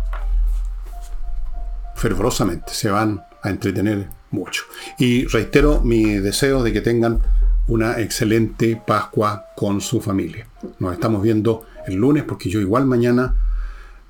fervorosamente, 1.93 2.73
se 2.73 2.89
van 2.89 3.23
a 3.43 3.51
entretener 3.51 4.07
mucho. 4.31 4.63
Y 4.97 5.25
reitero 5.25 5.81
mi 5.81 6.15
deseo 6.15 6.63
de 6.63 6.73
que 6.73 6.81
tengan 6.81 7.21
una 7.67 7.99
excelente 7.99 8.81
Pascua 8.87 9.49
con 9.55 9.81
su 9.81 10.01
familia. 10.01 10.47
Nos 10.79 10.93
estamos 10.93 11.21
viendo 11.21 11.67
el 11.85 11.93
lunes 11.93 12.23
porque 12.23 12.49
yo 12.49 12.59
igual 12.59 12.87
mañana 12.87 13.35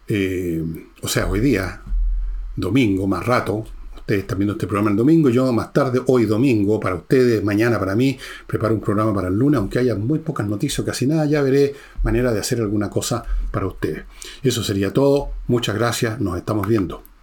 eh, 0.07 0.63
o 1.01 1.07
sea, 1.07 1.27
hoy 1.27 1.39
día, 1.39 1.81
domingo, 2.55 3.07
más 3.07 3.25
rato, 3.25 3.65
ustedes 3.95 4.21
están 4.21 4.37
viendo 4.37 4.53
este 4.53 4.67
programa 4.67 4.91
el 4.91 4.97
domingo, 4.97 5.29
yo 5.29 5.51
más 5.51 5.73
tarde, 5.73 5.99
hoy 6.07 6.25
domingo, 6.25 6.79
para 6.79 6.95
ustedes, 6.95 7.43
mañana 7.43 7.79
para 7.79 7.95
mí, 7.95 8.17
preparo 8.45 8.75
un 8.75 8.81
programa 8.81 9.13
para 9.13 9.29
el 9.29 9.33
lunes, 9.33 9.57
aunque 9.57 9.79
haya 9.79 9.95
muy 9.95 10.19
pocas 10.19 10.47
noticias, 10.47 10.85
casi 10.85 11.07
nada, 11.07 11.25
ya 11.25 11.41
veré 11.41 11.73
manera 12.03 12.31
de 12.31 12.39
hacer 12.39 12.61
alguna 12.61 12.89
cosa 12.89 13.23
para 13.51 13.65
ustedes. 13.65 14.03
Eso 14.43 14.63
sería 14.63 14.93
todo, 14.93 15.31
muchas 15.47 15.75
gracias, 15.75 16.19
nos 16.19 16.37
estamos 16.37 16.67
viendo. 16.67 17.14